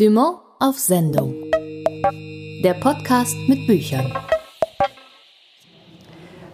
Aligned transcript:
Dumont 0.00 0.38
auf 0.60 0.78
Sendung. 0.78 1.34
Der 2.64 2.72
Podcast 2.72 3.36
mit 3.48 3.66
Büchern. 3.66 4.10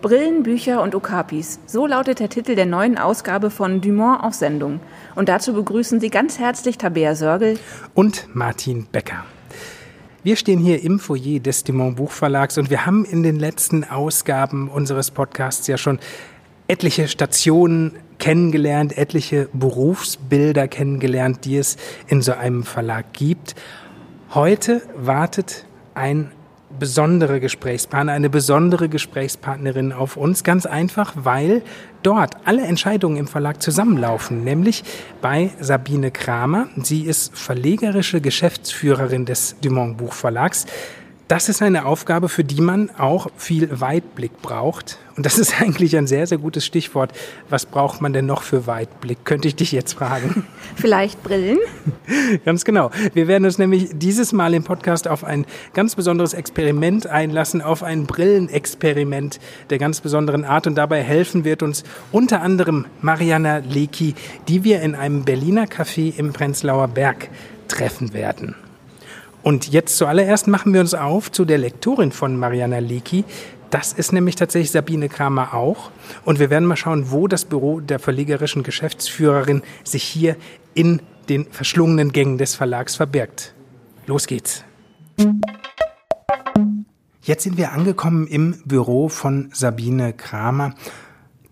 Brillen, 0.02 0.42
Bücher 0.42 0.82
und 0.82 0.96
Okapis. 0.96 1.60
So 1.64 1.86
lautet 1.86 2.18
der 2.18 2.28
Titel 2.28 2.56
der 2.56 2.66
neuen 2.66 2.98
Ausgabe 2.98 3.50
von 3.50 3.80
Dumont 3.80 4.24
auf 4.24 4.34
Sendung. 4.34 4.80
Und 5.14 5.28
dazu 5.28 5.52
begrüßen 5.52 6.00
Sie 6.00 6.10
ganz 6.10 6.40
herzlich 6.40 6.76
Tabea 6.76 7.14
Sörgel 7.14 7.56
und 7.94 8.26
Martin 8.34 8.88
Becker. 8.90 9.24
Wir 10.24 10.34
stehen 10.34 10.58
hier 10.58 10.82
im 10.82 10.98
Foyer 10.98 11.38
des 11.38 11.62
Dumont 11.62 11.98
Buchverlags 11.98 12.58
und 12.58 12.68
wir 12.68 12.84
haben 12.84 13.04
in 13.04 13.22
den 13.22 13.36
letzten 13.36 13.84
Ausgaben 13.84 14.68
unseres 14.68 15.12
Podcasts 15.12 15.68
ja 15.68 15.78
schon 15.78 16.00
etliche 16.66 17.06
Stationen 17.06 17.92
kennengelernt, 18.18 18.96
etliche 18.96 19.48
Berufsbilder 19.52 20.68
kennengelernt, 20.68 21.44
die 21.44 21.56
es 21.56 21.76
in 22.08 22.22
so 22.22 22.32
einem 22.32 22.64
Verlag 22.64 23.12
gibt. 23.12 23.54
Heute 24.34 24.82
wartet 24.96 25.64
ein 25.94 26.30
besonderer 26.78 27.40
Gesprächspartner, 27.40 28.12
eine 28.12 28.30
besondere 28.30 28.88
Gesprächspartnerin 28.88 29.92
auf 29.92 30.16
uns. 30.16 30.44
Ganz 30.44 30.66
einfach, 30.66 31.14
weil 31.16 31.62
dort 32.02 32.34
alle 32.44 32.62
Entscheidungen 32.62 33.16
im 33.16 33.28
Verlag 33.28 33.62
zusammenlaufen, 33.62 34.44
nämlich 34.44 34.84
bei 35.20 35.50
Sabine 35.60 36.10
Kramer. 36.10 36.68
Sie 36.82 37.02
ist 37.02 37.36
verlegerische 37.36 38.20
Geschäftsführerin 38.20 39.24
des 39.24 39.56
Dumont 39.62 39.96
Buchverlags. 39.96 40.66
Das 41.28 41.48
ist 41.48 41.60
eine 41.60 41.86
Aufgabe, 41.86 42.28
für 42.28 42.44
die 42.44 42.60
man 42.60 42.88
auch 42.98 43.26
viel 43.36 43.80
Weitblick 43.80 44.42
braucht. 44.42 44.98
Und 45.16 45.26
das 45.26 45.38
ist 45.38 45.60
eigentlich 45.60 45.96
ein 45.96 46.06
sehr, 46.06 46.24
sehr 46.28 46.38
gutes 46.38 46.64
Stichwort. 46.64 47.10
Was 47.48 47.66
braucht 47.66 48.00
man 48.00 48.12
denn 48.12 48.26
noch 48.26 48.42
für 48.42 48.68
Weitblick? 48.68 49.24
Könnte 49.24 49.48
ich 49.48 49.56
dich 49.56 49.72
jetzt 49.72 49.94
fragen. 49.94 50.46
Vielleicht 50.76 51.24
Brillen? 51.24 51.58
Ganz 52.44 52.64
genau. 52.64 52.92
Wir 53.12 53.26
werden 53.26 53.44
uns 53.44 53.58
nämlich 53.58 53.88
dieses 53.92 54.32
Mal 54.32 54.54
im 54.54 54.62
Podcast 54.62 55.08
auf 55.08 55.24
ein 55.24 55.46
ganz 55.74 55.96
besonderes 55.96 56.32
Experiment 56.32 57.08
einlassen, 57.08 57.60
auf 57.60 57.82
ein 57.82 58.06
Brillenexperiment 58.06 59.40
der 59.70 59.78
ganz 59.78 60.00
besonderen 60.00 60.44
Art. 60.44 60.68
Und 60.68 60.76
dabei 60.76 61.02
helfen 61.02 61.44
wird 61.44 61.64
uns 61.64 61.82
unter 62.12 62.40
anderem 62.40 62.86
Mariana 63.00 63.58
Leki, 63.58 64.14
die 64.46 64.62
wir 64.62 64.80
in 64.80 64.94
einem 64.94 65.24
Berliner 65.24 65.64
Café 65.64 66.16
im 66.16 66.32
Prenzlauer 66.32 66.86
Berg 66.86 67.30
treffen 67.66 68.12
werden. 68.12 68.54
Und 69.46 69.68
jetzt 69.68 69.96
zuallererst 69.96 70.48
machen 70.48 70.74
wir 70.74 70.80
uns 70.80 70.92
auf 70.92 71.30
zu 71.30 71.44
der 71.44 71.58
Lektorin 71.58 72.10
von 72.10 72.36
Mariana 72.36 72.80
Leki. 72.80 73.24
Das 73.70 73.92
ist 73.92 74.12
nämlich 74.12 74.34
tatsächlich 74.34 74.72
Sabine 74.72 75.08
Kramer 75.08 75.54
auch. 75.54 75.92
Und 76.24 76.40
wir 76.40 76.50
werden 76.50 76.64
mal 76.64 76.74
schauen, 76.74 77.12
wo 77.12 77.28
das 77.28 77.44
Büro 77.44 77.78
der 77.78 78.00
verlegerischen 78.00 78.64
Geschäftsführerin 78.64 79.62
sich 79.84 80.02
hier 80.02 80.34
in 80.74 81.00
den 81.28 81.44
verschlungenen 81.44 82.10
Gängen 82.10 82.38
des 82.38 82.56
Verlags 82.56 82.96
verbirgt. 82.96 83.54
Los 84.06 84.26
geht's. 84.26 84.64
Jetzt 87.22 87.44
sind 87.44 87.56
wir 87.56 87.70
angekommen 87.70 88.26
im 88.26 88.60
Büro 88.64 89.08
von 89.08 89.50
Sabine 89.52 90.12
Kramer, 90.12 90.74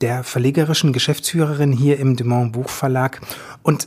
der 0.00 0.24
verlegerischen 0.24 0.92
Geschäftsführerin 0.92 1.70
hier 1.70 2.00
im 2.00 2.16
Dumont 2.16 2.54
Buchverlag. 2.54 3.20
Und 3.62 3.86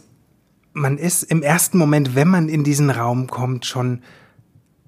man 0.77 0.97
ist 0.97 1.23
im 1.23 1.41
ersten 1.41 1.77
Moment, 1.77 2.15
wenn 2.15 2.27
man 2.27 2.49
in 2.49 2.63
diesen 2.63 2.89
Raum 2.89 3.27
kommt, 3.27 3.65
schon 3.65 4.01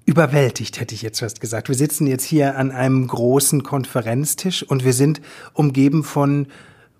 überwältigt, 0.06 0.80
hätte 0.80 0.94
ich 0.94 1.02
jetzt 1.02 1.20
fast 1.20 1.40
gesagt. 1.40 1.68
Wir 1.68 1.74
sitzen 1.74 2.06
jetzt 2.06 2.24
hier 2.24 2.56
an 2.56 2.70
einem 2.70 3.06
großen 3.06 3.62
Konferenztisch 3.62 4.62
und 4.62 4.84
wir 4.84 4.92
sind 4.92 5.20
umgeben 5.52 6.04
von 6.04 6.46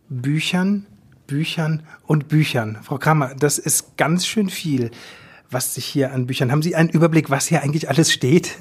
Büchern, 0.08 0.86
Büchern 1.26 1.82
und 2.06 2.28
Büchern. 2.28 2.78
Frau 2.82 2.98
Kramer, 2.98 3.34
das 3.38 3.58
ist 3.58 3.96
ganz 3.96 4.26
schön 4.26 4.50
viel, 4.50 4.90
was 5.50 5.74
sich 5.74 5.86
hier 5.86 6.12
an 6.12 6.26
Büchern. 6.26 6.52
Haben 6.52 6.62
Sie 6.62 6.74
einen 6.74 6.90
Überblick, 6.90 7.30
was 7.30 7.46
hier 7.46 7.62
eigentlich 7.62 7.88
alles 7.88 8.12
steht? 8.12 8.58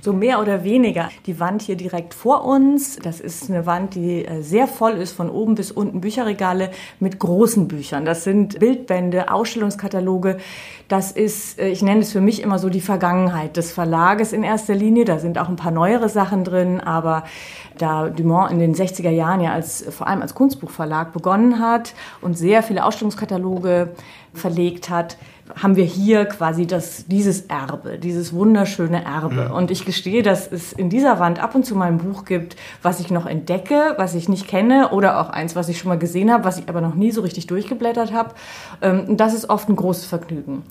So 0.00 0.12
mehr 0.12 0.40
oder 0.40 0.64
weniger. 0.64 1.10
Die 1.26 1.40
Wand 1.40 1.62
hier 1.62 1.76
direkt 1.76 2.14
vor 2.14 2.44
uns, 2.44 2.96
das 2.96 3.20
ist 3.20 3.50
eine 3.50 3.66
Wand, 3.66 3.94
die 3.94 4.24
äh, 4.24 4.42
sehr 4.42 4.66
voll 4.68 4.92
ist, 4.92 5.12
von 5.12 5.30
oben 5.30 5.54
bis 5.54 5.70
unten 5.70 6.00
Bücherregale 6.00 6.70
mit 7.00 7.18
großen 7.18 7.68
Büchern. 7.68 8.04
Das 8.04 8.24
sind 8.24 8.58
Bildbände, 8.58 9.30
Ausstellungskataloge. 9.30 10.38
Das 10.88 11.12
ist, 11.12 11.58
äh, 11.58 11.68
ich 11.68 11.82
nenne 11.82 12.00
es 12.00 12.12
für 12.12 12.20
mich 12.20 12.42
immer 12.42 12.58
so 12.58 12.68
die 12.68 12.80
Vergangenheit 12.80 13.56
des 13.56 13.72
Verlages 13.72 14.32
in 14.32 14.42
erster 14.42 14.74
Linie. 14.74 15.04
Da 15.04 15.18
sind 15.18 15.38
auch 15.38 15.48
ein 15.48 15.56
paar 15.56 15.72
neuere 15.72 16.08
Sachen 16.08 16.44
drin, 16.44 16.80
aber 16.80 17.24
da 17.78 18.08
Dumont 18.08 18.50
in 18.52 18.58
den 18.58 18.74
60er 18.74 19.10
Jahren 19.10 19.40
ja 19.40 19.52
als, 19.52 19.84
vor 19.90 20.06
allem 20.06 20.22
als 20.22 20.34
Kunstbuchverlag 20.34 21.12
begonnen 21.12 21.60
hat 21.60 21.94
und 22.20 22.38
sehr 22.38 22.62
viele 22.62 22.84
Ausstellungskataloge 22.84 23.94
verlegt 24.32 24.90
hat, 24.90 25.16
haben 25.54 25.76
wir 25.76 25.84
hier 25.84 26.24
quasi 26.24 26.66
das, 26.66 27.06
dieses 27.06 27.42
Erbe, 27.42 27.98
dieses 27.98 28.32
wunderschöne 28.32 29.04
Erbe. 29.04 29.48
Mhm. 29.48 29.50
Und 29.52 29.70
ich 29.70 29.84
gestehe, 29.84 30.22
dass 30.22 30.50
es 30.50 30.72
in 30.72 30.90
dieser 30.90 31.18
Wand 31.20 31.42
ab 31.42 31.54
und 31.54 31.64
zu 31.64 31.76
mal 31.76 31.88
ein 31.88 31.98
Buch 31.98 32.24
gibt, 32.24 32.56
was 32.82 33.00
ich 33.00 33.10
noch 33.10 33.26
entdecke, 33.26 33.94
was 33.96 34.14
ich 34.14 34.28
nicht 34.28 34.48
kenne 34.48 34.90
oder 34.90 35.20
auch 35.20 35.30
eins, 35.30 35.54
was 35.54 35.68
ich 35.68 35.78
schon 35.78 35.88
mal 35.88 35.98
gesehen 35.98 36.32
habe, 36.32 36.44
was 36.44 36.58
ich 36.58 36.68
aber 36.68 36.80
noch 36.80 36.94
nie 36.94 37.12
so 37.12 37.20
richtig 37.20 37.46
durchgeblättert 37.46 38.12
habe. 38.12 38.34
Ähm, 38.82 39.04
und 39.08 39.18
das 39.18 39.34
ist 39.34 39.48
oft 39.48 39.68
ein 39.68 39.76
großes 39.76 40.06
Vergnügen. 40.06 40.64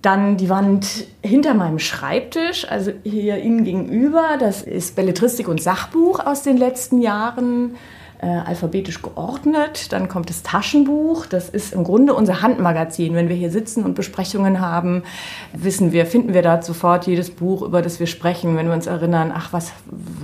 Dann 0.00 0.36
die 0.36 0.48
Wand 0.48 0.86
hinter 1.22 1.54
meinem 1.54 1.80
Schreibtisch, 1.80 2.66
also 2.70 2.92
hier 3.02 3.38
Ihnen 3.38 3.64
gegenüber, 3.64 4.36
das 4.38 4.62
ist 4.62 4.94
Belletristik 4.94 5.48
und 5.48 5.60
Sachbuch 5.60 6.20
aus 6.20 6.42
den 6.42 6.56
letzten 6.56 7.00
Jahren 7.00 7.74
äh, 8.20 8.26
alphabetisch 8.26 9.00
geordnet. 9.02 9.92
Dann 9.92 10.08
kommt 10.08 10.28
das 10.28 10.42
Taschenbuch. 10.42 11.26
Das 11.26 11.48
ist 11.48 11.72
im 11.72 11.84
Grunde 11.84 12.14
unser 12.14 12.42
Handmagazin. 12.42 13.14
Wenn 13.14 13.28
wir 13.28 13.36
hier 13.36 13.50
sitzen 13.50 13.84
und 13.84 13.94
Besprechungen 13.94 14.60
haben, 14.60 15.04
wissen 15.52 15.92
wir, 15.92 16.06
finden 16.06 16.34
wir 16.34 16.42
da 16.42 16.60
sofort 16.60 17.06
jedes 17.06 17.30
Buch, 17.30 17.62
über 17.62 17.82
das 17.82 18.00
wir 18.00 18.06
sprechen. 18.06 18.56
Wenn 18.56 18.66
wir 18.66 18.74
uns 18.74 18.86
erinnern, 18.86 19.32
ach, 19.34 19.52
was 19.52 19.72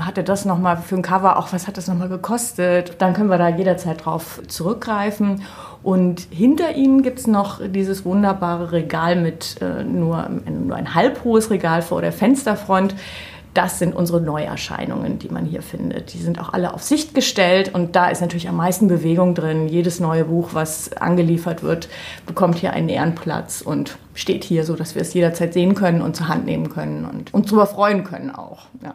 hatte 0.00 0.25
das 0.25 0.44
nochmal 0.44 0.77
für 0.77 0.97
ein 0.97 1.03
Cover? 1.03 1.38
Auch 1.38 1.53
was 1.53 1.66
hat 1.66 1.77
das 1.77 1.87
nochmal 1.87 2.09
gekostet? 2.09 2.97
Dann 2.99 3.15
können 3.15 3.31
wir 3.31 3.38
da 3.38 3.49
jederzeit 3.49 4.04
drauf 4.04 4.43
zurückgreifen. 4.49 5.43
Und 5.84 6.27
hinter 6.31 6.75
ihnen 6.75 7.03
gibt 7.03 7.19
es 7.21 7.27
noch 7.27 7.60
dieses 7.62 8.04
wunderbare 8.06 8.72
Regal 8.72 9.16
mit 9.16 9.56
äh, 9.60 9.84
nur, 9.84 10.28
nur 10.28 10.77
ein 10.77 10.94
halbhohes 10.94 11.50
Regal 11.50 11.83
vor 11.83 12.00
der 12.00 12.10
Fensterfront 12.10 12.94
das 13.54 13.78
sind 13.78 13.94
unsere 13.94 14.20
Neuerscheinungen, 14.20 15.19
die 15.19 15.28
man 15.28 15.47
hier 15.47 15.62
findet. 15.62 16.12
Die 16.12 16.19
sind 16.19 16.41
auch 16.41 16.53
alle 16.53 16.75
auf 16.75 16.82
Sicht 16.82 17.15
gestellt 17.15 17.72
und 17.72 17.97
da 17.97 18.09
ist 18.09 18.20
natürlich 18.20 18.48
am 18.48 18.56
meisten 18.56 18.88
Bewegung 18.88 19.34
drin. 19.34 19.69
Jedes 19.69 20.00
neue 20.00 20.25
Buch, 20.25 20.50
was 20.53 20.92
angeliefert 20.94 21.62
wird, 21.62 21.88
bekommt 22.26 22.59
hier 22.59 22.72
einen 22.72 22.88
Ehrenplatz 22.88 23.62
und 23.62 23.97
steht 24.15 24.44
hier, 24.44 24.65
so 24.65 24.75
dass 24.75 24.94
wir 24.94 25.03
es 25.03 25.15
jederzeit 25.15 25.54
sehen 25.54 25.75
können 25.75 26.03
und 26.03 26.16
zur 26.16 26.28
Hand 26.28 26.44
nehmen 26.44 26.69
können 26.69 27.04
und 27.04 27.32
uns 27.32 27.47
darüber 27.47 27.66
freuen 27.66 28.04
können 28.04 28.31
auch. 28.31 28.66
Ja. 28.82 28.94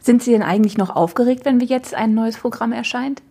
Sind 0.00 0.22
Sie 0.22 0.32
denn 0.32 0.42
eigentlich 0.42 0.76
noch 0.76 0.94
aufgeregt, 0.94 1.44
wenn 1.44 1.60
wir 1.60 1.66
jetzt 1.66 1.94
ein 1.94 2.14
neues 2.14 2.36
Programm 2.36 2.72
erscheint? 2.72 3.22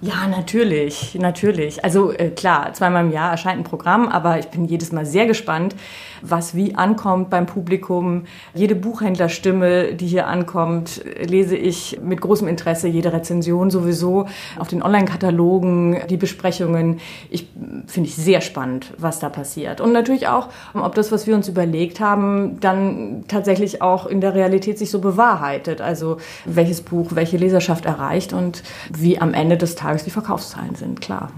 Ja, 0.00 0.28
natürlich, 0.28 1.16
natürlich. 1.18 1.82
Also 1.82 2.12
äh, 2.12 2.30
klar, 2.30 2.72
zweimal 2.72 3.04
im 3.04 3.10
Jahr 3.10 3.32
erscheint 3.32 3.58
ein 3.58 3.64
Programm, 3.64 4.06
aber 4.06 4.38
ich 4.38 4.46
bin 4.46 4.64
jedes 4.64 4.92
Mal 4.92 5.04
sehr 5.04 5.26
gespannt, 5.26 5.74
was 6.22 6.54
wie 6.54 6.76
ankommt 6.76 7.30
beim 7.30 7.46
Publikum. 7.46 8.22
Jede 8.54 8.76
Buchhändlerstimme, 8.76 9.94
die 9.94 10.06
hier 10.06 10.28
ankommt, 10.28 11.02
lese 11.20 11.56
ich 11.56 11.98
mit 12.00 12.20
großem 12.20 12.46
Interesse. 12.46 12.86
Jede 12.86 13.12
Rezension 13.12 13.70
sowieso 13.70 14.26
auf 14.56 14.68
den 14.68 14.84
Online-Katalogen, 14.84 16.02
die 16.08 16.16
Besprechungen. 16.16 17.00
Ich 17.28 17.48
finde 17.88 18.08
ich 18.08 18.14
sehr 18.14 18.40
spannend, 18.40 18.92
was 18.98 19.18
da 19.18 19.28
passiert. 19.28 19.80
Und 19.80 19.92
natürlich 19.92 20.28
auch, 20.28 20.48
ob 20.74 20.94
das, 20.94 21.10
was 21.10 21.26
wir 21.26 21.34
uns 21.34 21.48
überlegt 21.48 21.98
haben, 21.98 22.60
dann 22.60 23.24
tatsächlich 23.26 23.82
auch 23.82 24.06
in 24.06 24.20
der 24.20 24.36
Realität 24.36 24.78
sich 24.78 24.92
so 24.92 25.00
bewahrheitet. 25.00 25.80
Also 25.80 26.18
welches 26.44 26.82
Buch 26.82 27.10
welche 27.14 27.36
Leserschaft 27.36 27.84
erreicht 27.84 28.32
und 28.32 28.62
wie 28.92 29.20
am 29.20 29.34
Ende 29.34 29.56
des 29.56 29.74
Tages 29.74 29.87
Tages 29.88 30.04
die 30.04 30.10
Verkaufszahlen 30.10 30.74
sind, 30.74 31.00
klar. 31.00 31.32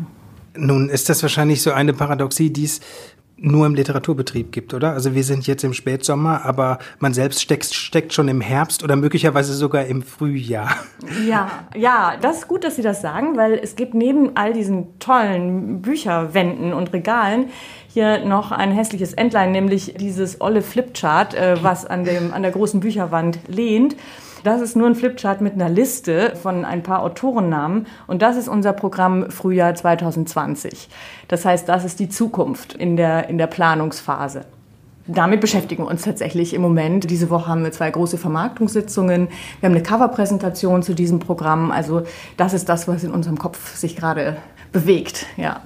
Nun 0.56 0.88
ist 0.88 1.08
das 1.08 1.22
wahrscheinlich 1.22 1.62
so 1.62 1.70
eine 1.70 1.92
Paradoxie, 1.92 2.52
die 2.52 2.64
es 2.64 2.80
nur 3.36 3.64
im 3.64 3.76
Literaturbetrieb 3.76 4.50
gibt, 4.50 4.74
oder? 4.74 4.92
Also 4.92 5.14
wir 5.14 5.22
sind 5.22 5.46
jetzt 5.46 5.62
im 5.62 5.72
Spätsommer, 5.72 6.44
aber 6.44 6.78
man 6.98 7.14
selbst 7.14 7.40
steckt, 7.40 7.72
steckt 7.72 8.12
schon 8.12 8.26
im 8.26 8.40
Herbst 8.40 8.82
oder 8.82 8.96
möglicherweise 8.96 9.54
sogar 9.54 9.86
im 9.86 10.02
Frühjahr. 10.02 10.76
Ja, 11.26 11.48
ja, 11.76 12.16
das 12.20 12.38
ist 12.38 12.48
gut, 12.48 12.64
dass 12.64 12.74
Sie 12.74 12.82
das 12.82 13.00
sagen, 13.00 13.36
weil 13.36 13.54
es 13.54 13.76
gibt 13.76 13.94
neben 13.94 14.36
all 14.36 14.52
diesen 14.52 14.98
tollen 14.98 15.80
Bücherwänden 15.80 16.72
und 16.72 16.92
Regalen 16.92 17.50
hier 17.92 18.24
noch 18.24 18.52
ein 18.52 18.70
hässliches 18.70 19.14
Entlein, 19.14 19.50
nämlich 19.50 19.94
dieses 19.98 20.40
olle 20.40 20.62
Flipchart, 20.62 21.34
äh, 21.34 21.56
was 21.62 21.84
an, 21.84 22.04
dem, 22.04 22.32
an 22.32 22.42
der 22.42 22.52
großen 22.52 22.80
Bücherwand 22.80 23.38
lehnt. 23.48 23.96
Das 24.44 24.62
ist 24.62 24.76
nur 24.76 24.86
ein 24.86 24.94
Flipchart 24.94 25.40
mit 25.40 25.54
einer 25.54 25.68
Liste 25.68 26.34
von 26.40 26.64
ein 26.64 26.82
paar 26.82 27.02
Autorennamen 27.02 27.86
und 28.06 28.22
das 28.22 28.36
ist 28.36 28.48
unser 28.48 28.72
Programm 28.72 29.30
Frühjahr 29.30 29.74
2020. 29.74 30.88
Das 31.28 31.44
heißt, 31.44 31.68
das 31.68 31.84
ist 31.84 32.00
die 32.00 32.08
Zukunft 32.08 32.72
in 32.72 32.96
der, 32.96 33.28
in 33.28 33.36
der 33.36 33.48
Planungsphase. 33.48 34.46
Damit 35.06 35.40
beschäftigen 35.40 35.82
wir 35.82 35.90
uns 35.90 36.02
tatsächlich 36.02 36.54
im 36.54 36.62
Moment. 36.62 37.10
Diese 37.10 37.28
Woche 37.28 37.48
haben 37.48 37.64
wir 37.64 37.72
zwei 37.72 37.90
große 37.90 38.16
Vermarktungssitzungen. 38.16 39.28
Wir 39.58 39.68
haben 39.68 39.74
eine 39.74 39.82
Coverpräsentation 39.82 40.82
zu 40.82 40.94
diesem 40.94 41.18
Programm. 41.18 41.72
Also 41.72 42.04
das 42.36 42.54
ist 42.54 42.68
das, 42.68 42.86
was 42.86 43.02
in 43.02 43.10
unserem 43.10 43.36
Kopf 43.36 43.74
sich 43.74 43.96
gerade 43.96 44.36
bewegt, 44.72 45.26
ja. 45.36 45.60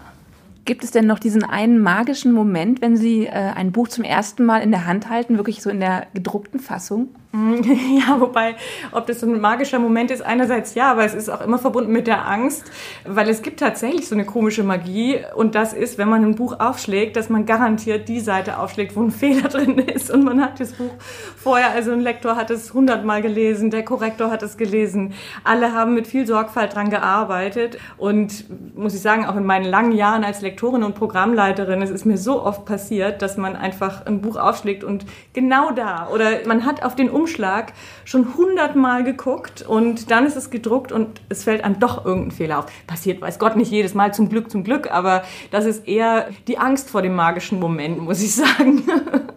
Gibt 0.65 0.83
es 0.83 0.91
denn 0.91 1.07
noch 1.07 1.19
diesen 1.19 1.45
einen 1.45 1.79
magischen 1.79 2.33
Moment, 2.33 2.81
wenn 2.81 2.97
Sie 2.97 3.27
äh, 3.27 3.31
ein 3.31 3.73
Buch 3.73 3.89
zum 3.89 4.03
ersten 4.03 4.45
Mal 4.45 4.63
in 4.63 4.71
der 4.71 4.87
Hand 4.87 5.11
halten, 5.11 5.37
wirklich 5.37 5.61
so 5.61 5.69
in 5.69 5.81
der 5.81 6.07
gedruckten 6.15 6.59
Fassung? 6.59 7.09
Ja, 7.95 8.21
wobei, 8.21 8.55
ob 8.93 9.07
das 9.07 9.21
so 9.21 9.27
ein 9.27 9.41
magischer 9.41 9.79
Moment 9.79 10.11
ist, 10.11 10.23
einerseits 10.23 10.75
ja, 10.75 10.93
aber 10.93 11.05
es 11.05 11.15
ist 11.15 11.29
auch 11.29 11.41
immer 11.41 11.59
verbunden 11.59 11.93
mit 11.93 12.07
der 12.07 12.29
Angst, 12.29 12.65
weil 13.05 13.29
es 13.29 13.43
gibt 13.43 13.61
tatsächlich 13.61 14.09
so 14.09 14.15
eine 14.15 14.25
komische 14.25 14.63
Magie 14.63 15.19
und 15.35 15.55
das 15.55 15.73
ist, 15.73 15.99
wenn 15.99 16.09
man 16.09 16.25
ein 16.25 16.35
Buch 16.37 16.61
aufschlägt, 16.61 17.17
dass 17.17 17.31
man 17.31 17.47
garantiert 17.47 18.09
die 18.09 18.21
Seite 18.21 18.59
aufschlägt, 18.59 18.95
wo 18.95 19.03
ein 19.03 19.11
Fehler 19.25 19.49
drin 19.49 19.79
ist 19.79 20.11
und 20.11 20.25
man 20.25 20.41
hat 20.41 20.61
das 20.61 20.73
Buch 20.73 20.93
vorher, 21.37 21.71
also 21.71 21.93
ein 21.93 22.01
Lektor 22.01 22.37
hat 22.37 22.51
es 22.51 22.73
hundertmal 22.73 23.21
gelesen, 23.23 23.71
der 23.71 23.85
Korrektor 23.85 24.31
hat 24.31 24.43
es 24.43 24.57
gelesen, 24.57 25.15
alle 25.43 25.73
haben 25.73 25.95
mit 25.95 26.07
viel 26.07 26.27
Sorgfalt 26.27 26.75
dran 26.75 26.91
gearbeitet 26.91 27.79
und 27.97 28.45
muss 28.77 28.95
ich 28.95 29.01
sagen, 29.01 29.27
auch 29.27 29.37
in 29.37 29.45
meinen 29.45 29.65
langen 29.65 29.93
Jahren 29.93 30.25
als 30.25 30.41
Lektorin 30.41 30.85
und 30.85 30.95
Programmleiterin, 30.95 31.83
es 31.83 31.91
ist 31.91 32.07
mir 32.07 32.19
so 32.19 32.43
oft 32.43 32.65
passiert, 32.65 33.23
dass 33.23 33.37
man 33.37 33.57
einfach 33.57 34.07
ein 34.07 34.21
Buch 34.21 34.37
aufschlägt 34.37 34.85
und 34.85 35.05
genau 35.33 35.73
da 35.73 36.09
oder 36.13 36.47
man 36.47 36.65
hat 36.65 36.85
auf 36.85 36.95
den 36.95 37.11
um 37.11 37.24
Umschlag 37.25 37.73
schon 38.05 38.35
hundertmal 38.37 39.03
geguckt 39.03 39.63
und 39.63 40.11
dann 40.11 40.27
ist 40.27 40.37
es 40.37 40.51
gedruckt 40.51 40.93
und 40.93 41.23
es 41.31 41.45
fällt 41.45 41.65
einem 41.65 41.81
doch 41.81 42.05
irgendein 42.05 42.33
Fehler 42.33 42.59
auf. 42.59 42.67
Passiert, 42.87 43.23
weiß 43.23 43.39
Gott, 43.39 43.57
nicht 43.57 43.71
jedes 43.71 43.95
Mal, 43.95 44.13
zum 44.13 44.29
Glück, 44.29 44.51
zum 44.51 44.63
Glück, 44.63 44.91
aber 44.91 45.25
das 45.51 45.65
ist 45.65 45.89
eher 45.89 46.29
die 46.49 46.59
Angst 46.59 46.91
vor 46.91 47.01
dem 47.01 47.15
magischen 47.15 47.61
Moment, 47.61 47.99
muss 47.99 48.23
ich 48.23 48.35
sagen. 48.35 48.83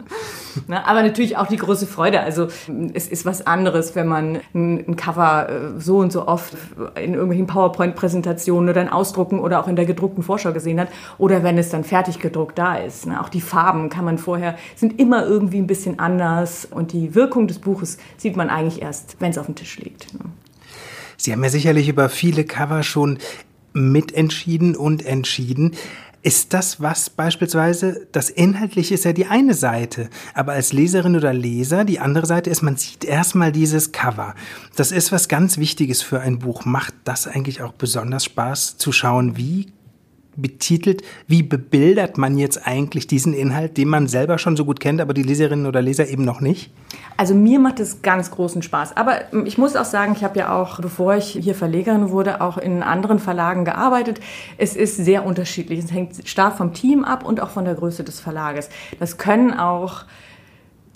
Ne? 0.66 0.84
Aber 0.86 1.02
natürlich 1.02 1.36
auch 1.36 1.46
die 1.46 1.56
große 1.56 1.86
Freude. 1.86 2.20
Also 2.20 2.48
es 2.94 3.06
ist 3.06 3.24
was 3.24 3.46
anderes, 3.46 3.94
wenn 3.94 4.08
man 4.08 4.40
ein, 4.54 4.96
Cover 4.96 5.48
äh, 5.48 5.80
so 5.80 5.98
und 5.98 6.12
so 6.12 6.26
oft 6.26 6.54
in 6.96 7.14
irgendwelchen 7.14 7.46
PowerPoint-Präsentationen 7.46 8.68
oder 8.68 8.82
in 8.82 8.88
Ausdrucken 8.88 9.40
oder 9.40 9.60
auch 9.60 9.68
in 9.68 9.76
der 9.76 9.84
gedruckten 9.84 10.22
Vorschau 10.22 10.52
gesehen 10.52 10.80
hat 10.80 10.88
oder 11.18 11.42
wenn 11.42 11.58
es 11.58 11.70
dann 11.70 11.84
fertig 11.84 12.18
gedruckt 12.18 12.58
da 12.58 12.76
ist. 12.76 13.06
Ne? 13.06 13.20
Auch 13.20 13.28
die 13.28 13.40
Farben 13.40 13.88
kann 13.88 14.04
man 14.04 14.18
vorher, 14.18 14.56
sind 14.74 14.98
immer 14.98 15.26
irgendwie 15.26 15.58
ein 15.58 15.66
bisschen 15.66 15.98
anders 15.98 16.66
und 16.68 16.92
die 16.92 17.14
Wirkung 17.14 17.46
des 17.46 17.58
Buches 17.58 17.98
sieht 18.16 18.36
man 18.36 18.50
eigentlich 18.50 18.82
erst, 18.82 19.16
wenn 19.20 19.30
es 19.30 19.38
auf 19.38 19.46
dem 19.46 19.54
Tisch 19.54 19.78
liegt. 19.78 20.14
Ne? 20.14 20.20
Sie 21.16 21.32
haben 21.32 21.42
ja 21.42 21.50
sicherlich 21.50 21.88
über 21.88 22.08
viele 22.08 22.44
Cover 22.44 22.82
schon 22.82 23.18
mitentschieden 23.72 24.76
und 24.76 25.04
entschieden. 25.04 25.76
Ist 26.22 26.52
das 26.52 26.80
was 26.80 27.10
beispielsweise, 27.10 28.08
das 28.10 28.28
Inhaltliche 28.28 28.94
ist 28.94 29.04
ja 29.04 29.12
die 29.12 29.26
eine 29.26 29.54
Seite, 29.54 30.10
aber 30.34 30.52
als 30.52 30.72
Leserin 30.72 31.14
oder 31.14 31.32
Leser, 31.32 31.84
die 31.84 32.00
andere 32.00 32.26
Seite 32.26 32.50
ist, 32.50 32.60
man 32.60 32.76
sieht 32.76 33.04
erstmal 33.04 33.52
dieses 33.52 33.92
Cover. 33.92 34.34
Das 34.74 34.90
ist 34.90 35.12
was 35.12 35.28
ganz 35.28 35.58
Wichtiges 35.58 36.02
für 36.02 36.20
ein 36.20 36.40
Buch. 36.40 36.64
Macht 36.64 36.94
das 37.04 37.28
eigentlich 37.28 37.62
auch 37.62 37.72
besonders 37.72 38.24
Spaß 38.24 38.78
zu 38.78 38.90
schauen, 38.90 39.36
wie 39.36 39.72
betitelt, 40.40 41.02
wie 41.26 41.42
bebildert 41.42 42.18
man 42.18 42.38
jetzt 42.38 42.66
eigentlich 42.66 43.06
diesen 43.06 43.34
Inhalt, 43.34 43.76
den 43.76 43.88
man 43.88 44.08
selber 44.08 44.38
schon 44.38 44.56
so 44.56 44.64
gut 44.64 44.80
kennt, 44.80 45.00
aber 45.00 45.14
die 45.14 45.22
Leserinnen 45.22 45.66
oder 45.66 45.82
Leser 45.82 46.08
eben 46.08 46.24
noch 46.24 46.40
nicht? 46.40 46.70
Also 47.16 47.34
mir 47.34 47.58
macht 47.58 47.80
es 47.80 48.02
ganz 48.02 48.30
großen 48.30 48.62
Spaß. 48.62 48.96
Aber 48.96 49.32
ich 49.44 49.58
muss 49.58 49.76
auch 49.76 49.84
sagen, 49.84 50.12
ich 50.16 50.24
habe 50.24 50.38
ja 50.38 50.58
auch, 50.58 50.80
bevor 50.80 51.16
ich 51.16 51.26
hier 51.26 51.54
Verlegerin 51.54 52.10
wurde, 52.10 52.40
auch 52.40 52.58
in 52.58 52.82
anderen 52.82 53.18
Verlagen 53.18 53.64
gearbeitet. 53.64 54.20
Es 54.56 54.76
ist 54.76 54.96
sehr 54.96 55.26
unterschiedlich. 55.26 55.80
Es 55.80 55.92
hängt 55.92 56.28
stark 56.28 56.56
vom 56.56 56.72
Team 56.72 57.04
ab 57.04 57.24
und 57.24 57.40
auch 57.40 57.50
von 57.50 57.64
der 57.64 57.74
Größe 57.74 58.04
des 58.04 58.20
Verlages. 58.20 58.68
Das 59.00 59.18
können 59.18 59.52
auch 59.52 60.04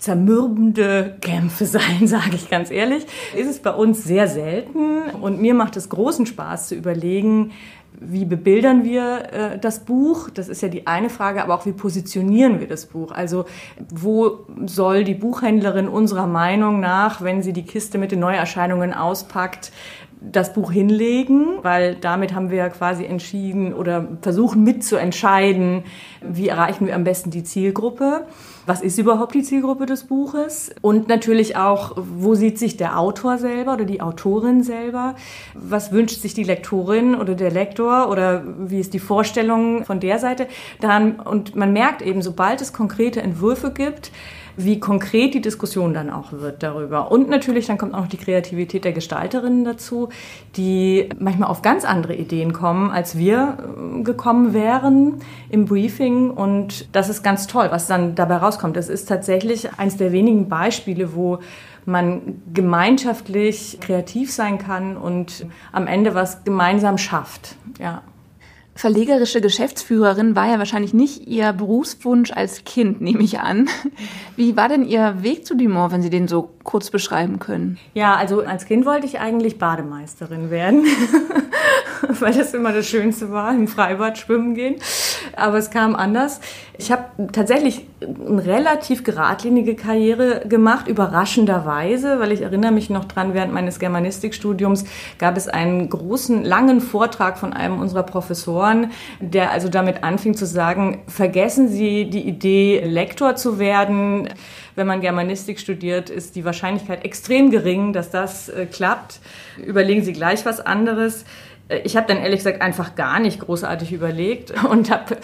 zermürbende 0.03 1.17
Kämpfe 1.21 1.65
sein, 1.65 2.07
sage 2.07 2.35
ich 2.35 2.49
ganz 2.49 2.69
ehrlich. 2.69 3.05
Ist 3.35 3.49
es 3.49 3.59
bei 3.59 3.71
uns 3.71 4.03
sehr 4.03 4.27
selten 4.27 5.09
und 5.21 5.41
mir 5.41 5.53
macht 5.53 5.77
es 5.77 5.89
großen 5.89 6.25
Spaß 6.25 6.69
zu 6.69 6.75
überlegen, 6.75 7.51
wie 7.99 8.25
bebildern 8.25 8.83
wir 8.83 9.31
äh, 9.31 9.59
das 9.59 9.85
Buch? 9.85 10.29
Das 10.29 10.49
ist 10.49 10.61
ja 10.61 10.69
die 10.69 10.87
eine 10.87 11.09
Frage, 11.09 11.43
aber 11.43 11.55
auch 11.55 11.65
wie 11.65 11.71
positionieren 11.71 12.59
wir 12.59 12.67
das 12.67 12.87
Buch? 12.87 13.11
Also 13.11 13.45
wo 13.93 14.45
soll 14.65 15.03
die 15.03 15.13
Buchhändlerin 15.13 15.87
unserer 15.87 16.27
Meinung 16.27 16.79
nach, 16.79 17.21
wenn 17.21 17.41
sie 17.41 17.53
die 17.53 17.63
Kiste 17.63 17.97
mit 17.97 18.11
den 18.11 18.19
Neuerscheinungen 18.19 18.93
auspackt, 18.93 19.71
das 20.21 20.53
Buch 20.53 20.71
hinlegen, 20.71 21.59
weil 21.63 21.95
damit 21.95 22.33
haben 22.33 22.49
wir 22.49 22.57
ja 22.57 22.69
quasi 22.69 23.03
entschieden 23.05 23.73
oder 23.73 24.07
versuchen 24.21 24.63
mitzuentscheiden, 24.63 25.83
wie 26.21 26.47
erreichen 26.47 26.87
wir 26.87 26.95
am 26.95 27.03
besten 27.03 27.29
die 27.29 27.43
Zielgruppe. 27.43 28.25
Was 28.65 28.81
ist 28.81 28.97
überhaupt 28.97 29.35
die 29.35 29.43
Zielgruppe 29.43 29.85
des 29.85 30.05
Buches? 30.05 30.73
Und 30.81 31.09
natürlich 31.09 31.57
auch, 31.57 31.97
wo 31.97 32.33
sieht 32.33 32.57
sich 32.57 32.77
der 32.77 32.97
Autor 32.97 33.37
selber 33.37 33.73
oder 33.73 33.83
die 33.83 33.99
Autorin 33.99 34.63
selber? 34.63 35.15
Was 35.53 35.91
wünscht 35.91 36.21
sich 36.21 36.33
die 36.33 36.45
Lektorin 36.45 37.15
oder 37.15 37.35
der 37.35 37.51
Lektor 37.51 38.09
oder 38.09 38.43
wie 38.57 38.79
ist 38.79 38.93
die 38.93 38.99
Vorstellung 38.99 39.83
von 39.83 39.99
der 39.99 40.17
Seite? 40.17 40.47
Dann, 40.79 41.15
und 41.19 41.57
man 41.57 41.73
merkt 41.73 42.01
eben, 42.01 42.21
sobald 42.21 42.61
es 42.61 42.71
konkrete 42.71 43.21
Entwürfe 43.21 43.71
gibt, 43.71 44.11
wie 44.57 44.79
konkret 44.79 45.33
die 45.33 45.41
Diskussion 45.41 45.93
dann 45.93 46.09
auch 46.09 46.31
wird 46.31 46.63
darüber. 46.63 47.11
Und 47.11 47.29
natürlich, 47.29 47.67
dann 47.67 47.77
kommt 47.77 47.93
auch 47.93 48.01
noch 48.01 48.07
die 48.07 48.17
Kreativität 48.17 48.85
der 48.85 48.93
Gestalterinnen 48.93 49.65
dazu, 49.65 50.09
die 50.55 51.09
manchmal 51.19 51.49
auf 51.49 51.61
ganz 51.61 51.85
andere 51.85 52.15
Ideen 52.15 52.53
kommen, 52.53 52.91
als 52.91 53.17
wir 53.17 53.57
äh, 53.59 54.03
gekommen 54.03 54.53
wären 54.53 55.21
im 55.49 55.65
Briefing. 55.65 56.29
Und 56.29 56.93
das 56.95 57.09
ist 57.09 57.23
ganz 57.23 57.47
toll, 57.47 57.67
was 57.71 57.87
dann 57.87 58.15
dabei 58.15 58.37
rauskommt. 58.37 58.75
Das 58.75 58.89
ist 58.89 59.07
tatsächlich 59.07 59.69
eines 59.77 59.97
der 59.97 60.11
wenigen 60.11 60.49
Beispiele, 60.49 61.15
wo 61.15 61.39
man 61.85 62.41
gemeinschaftlich 62.53 63.77
kreativ 63.81 64.31
sein 64.31 64.57
kann 64.57 64.95
und 64.95 65.45
am 65.71 65.87
Ende 65.87 66.15
was 66.15 66.43
gemeinsam 66.43 66.97
schafft. 66.97 67.55
Ja. 67.79 68.03
Verlegerische 68.75 69.39
Geschäftsführerin 69.39 70.35
war 70.35 70.47
ja 70.47 70.57
wahrscheinlich 70.57 70.95
nicht 70.95 71.27
Ihr 71.27 71.53
Berufswunsch 71.53 72.31
als 72.31 72.63
Kind, 72.63 73.01
nehme 73.01 73.21
ich 73.21 73.39
an. 73.39 73.69
Wie 74.35 74.57
war 74.57 74.67
denn 74.67 74.83
Ihr 74.83 75.21
Weg 75.21 75.45
zu 75.45 75.55
Dumont, 75.55 75.91
wenn 75.91 76.01
Sie 76.01 76.09
den 76.09 76.27
so 76.27 76.49
kurz 76.63 76.89
beschreiben 76.89 77.37
können? 77.37 77.77
Ja, 77.93 78.15
also 78.15 78.41
als 78.41 78.65
Kind 78.65 78.85
wollte 78.85 79.05
ich 79.05 79.19
eigentlich 79.19 79.59
Bademeisterin 79.59 80.49
werden, 80.49 80.85
weil 82.19 82.33
das 82.33 82.55
immer 82.55 82.73
das 82.73 82.87
Schönste 82.87 83.31
war, 83.31 83.53
im 83.53 83.67
Freibad 83.67 84.17
schwimmen 84.17 84.55
gehen. 84.55 84.75
Aber 85.35 85.57
es 85.57 85.69
kam 85.69 85.95
anders. 85.95 86.41
Ich 86.77 86.91
habe 86.91 87.03
tatsächlich 87.31 87.85
eine 88.01 88.43
relativ 88.43 89.03
geradlinige 89.03 89.75
Karriere 89.75 90.47
gemacht, 90.47 90.87
überraschenderweise, 90.87 92.19
weil 92.19 92.31
ich 92.31 92.41
erinnere 92.41 92.71
mich 92.71 92.89
noch 92.89 93.05
dran, 93.05 93.35
während 93.35 93.53
meines 93.53 93.77
Germanistikstudiums 93.77 94.85
gab 95.19 95.37
es 95.37 95.47
einen 95.47 95.89
großen, 95.89 96.43
langen 96.43 96.81
Vortrag 96.81 97.37
von 97.37 97.53
einem 97.53 97.79
unserer 97.79 98.03
Professoren, 98.03 98.62
der 99.19 99.51
also 99.51 99.69
damit 99.69 100.03
anfing 100.03 100.35
zu 100.35 100.45
sagen, 100.45 101.01
vergessen 101.07 101.67
Sie 101.67 102.09
die 102.09 102.27
Idee, 102.27 102.83
Lektor 102.85 103.35
zu 103.35 103.59
werden. 103.59 104.29
Wenn 104.75 104.87
man 104.87 105.01
Germanistik 105.01 105.59
studiert, 105.59 106.09
ist 106.09 106.35
die 106.35 106.45
Wahrscheinlichkeit 106.45 107.05
extrem 107.05 107.51
gering, 107.51 107.93
dass 107.93 108.09
das 108.09 108.49
äh, 108.49 108.65
klappt. 108.65 109.19
Überlegen 109.63 110.03
Sie 110.03 110.13
gleich 110.13 110.45
was 110.45 110.59
anderes. 110.59 111.25
Äh, 111.67 111.79
ich 111.79 111.95
habe 111.95 112.07
dann 112.07 112.17
ehrlich 112.17 112.39
gesagt 112.39 112.61
einfach 112.61 112.95
gar 112.95 113.19
nicht 113.19 113.39
großartig 113.39 113.91
überlegt 113.91 114.53
und 114.69 114.89
habe 114.91 115.17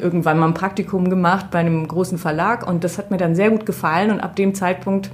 irgendwann 0.00 0.38
mal 0.38 0.46
ein 0.46 0.54
Praktikum 0.54 1.10
gemacht 1.10 1.50
bei 1.50 1.58
einem 1.58 1.86
großen 1.86 2.18
Verlag 2.18 2.66
und 2.66 2.84
das 2.84 2.98
hat 2.98 3.10
mir 3.10 3.18
dann 3.18 3.34
sehr 3.34 3.50
gut 3.50 3.66
gefallen 3.66 4.10
und 4.10 4.20
ab 4.20 4.36
dem 4.36 4.54
Zeitpunkt 4.54 5.10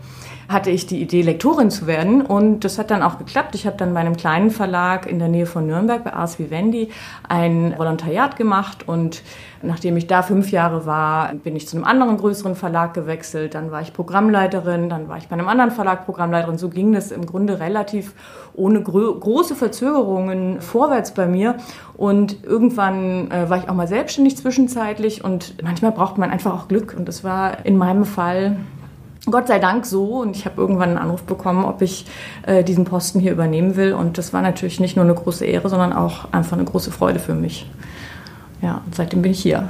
hatte 0.49 0.71
ich 0.71 0.87
die 0.87 1.01
Idee, 1.01 1.23
Lektorin 1.23 1.71
zu 1.71 1.87
werden 1.87 2.23
und 2.23 2.65
das 2.65 2.79
hat 2.79 2.91
dann 2.91 3.03
auch 3.03 3.19
geklappt. 3.19 3.55
Ich 3.55 3.67
habe 3.67 3.77
dann 3.77 3.95
bei 3.95 4.01
einem 4.01 4.17
kleinen 4.17 4.51
Verlag 4.51 5.07
in 5.07 5.19
der 5.19 5.29
Nähe 5.29 5.47
von 5.47 5.67
Nürnberg, 5.67 6.05
bei 6.05 6.13
Ars 6.13 6.39
Vivendi, 6.39 6.91
ein 7.29 7.75
Volontariat 7.77 8.37
gemacht 8.37 8.87
und 8.89 9.23
nachdem 9.65 9.97
ich 9.97 10.07
da 10.07 10.23
fünf 10.23 10.51
Jahre 10.51 10.87
war, 10.87 11.35
bin 11.35 11.57
ich 11.57 11.67
zu 11.67 11.77
einem 11.77 11.85
anderen 11.85 12.17
größeren 12.17 12.55
Verlag 12.55 12.95
gewechselt. 12.95 13.55
Dann 13.55 13.71
war 13.71 13.81
ich 13.81 13.93
Programmleiterin, 13.93 14.89
dann 14.89 15.09
war 15.09 15.17
ich 15.17 15.29
bei 15.29 15.35
einem 15.35 15.49
anderen 15.49 15.71
Verlag 15.71 16.05
Programmleiterin. 16.05 16.59
So 16.59 16.69
ging 16.69 16.93
das 16.93 17.11
im 17.11 17.27
Grunde 17.27 17.61
relativ 17.61 18.15
ohne 18.55 18.83
große 18.83 19.55
Verzögerungen 19.55 20.61
vorwärts 20.61 21.13
bei 21.13 21.27
mir. 21.27 21.57
Und 21.97 22.45
irgendwann 22.45 23.31
äh, 23.31 23.49
war 23.49 23.59
ich 23.59 23.69
auch 23.69 23.75
mal 23.75 23.89
selbstständig 23.89 24.37
zwischenzeitlich 24.37 25.25
und 25.25 25.63
manchmal 25.63 25.93
braucht 25.93 26.19
man 26.19 26.31
einfach 26.31 26.55
auch 26.55 26.69
Glück. 26.69 26.95
Und 26.97 27.09
das 27.09 27.25
war 27.25 27.65
in 27.65 27.77
meinem 27.77 28.05
Fall 28.05 28.57
Gott 29.31 29.49
sei 29.49 29.59
Dank 29.59 29.87
so 29.87 30.21
und 30.21 30.37
ich 30.37 30.45
habe 30.45 30.61
irgendwann 30.61 30.91
einen 30.91 30.99
Anruf 30.99 31.23
bekommen, 31.23 31.65
ob 31.65 31.83
ich 31.83 32.07
äh, 32.47 32.63
diesen 32.63 32.85
Posten 32.85 33.21
hier 33.21 33.33
übernehmen 33.33 33.77
will 33.77 33.95
und 33.95 34.19
das 34.19 34.33
war 34.33 34.43
natürlich 34.43 34.81
nicht 34.81 34.97
nur 34.97 35.05
eine 35.05 35.15
große 35.15 35.47
Ehre, 35.47 35.69
sondern 35.69 35.93
auch 35.93 36.33
einfach 36.33 36.57
eine 36.57 36.67
große 36.67 36.91
Freude 36.91 37.19
für 37.19 37.35
mich. 37.35 37.67
Ja, 38.61 38.83
und 38.85 38.95
seitdem 38.95 39.23
bin 39.23 39.33
ich 39.33 39.43
hier. 39.43 39.69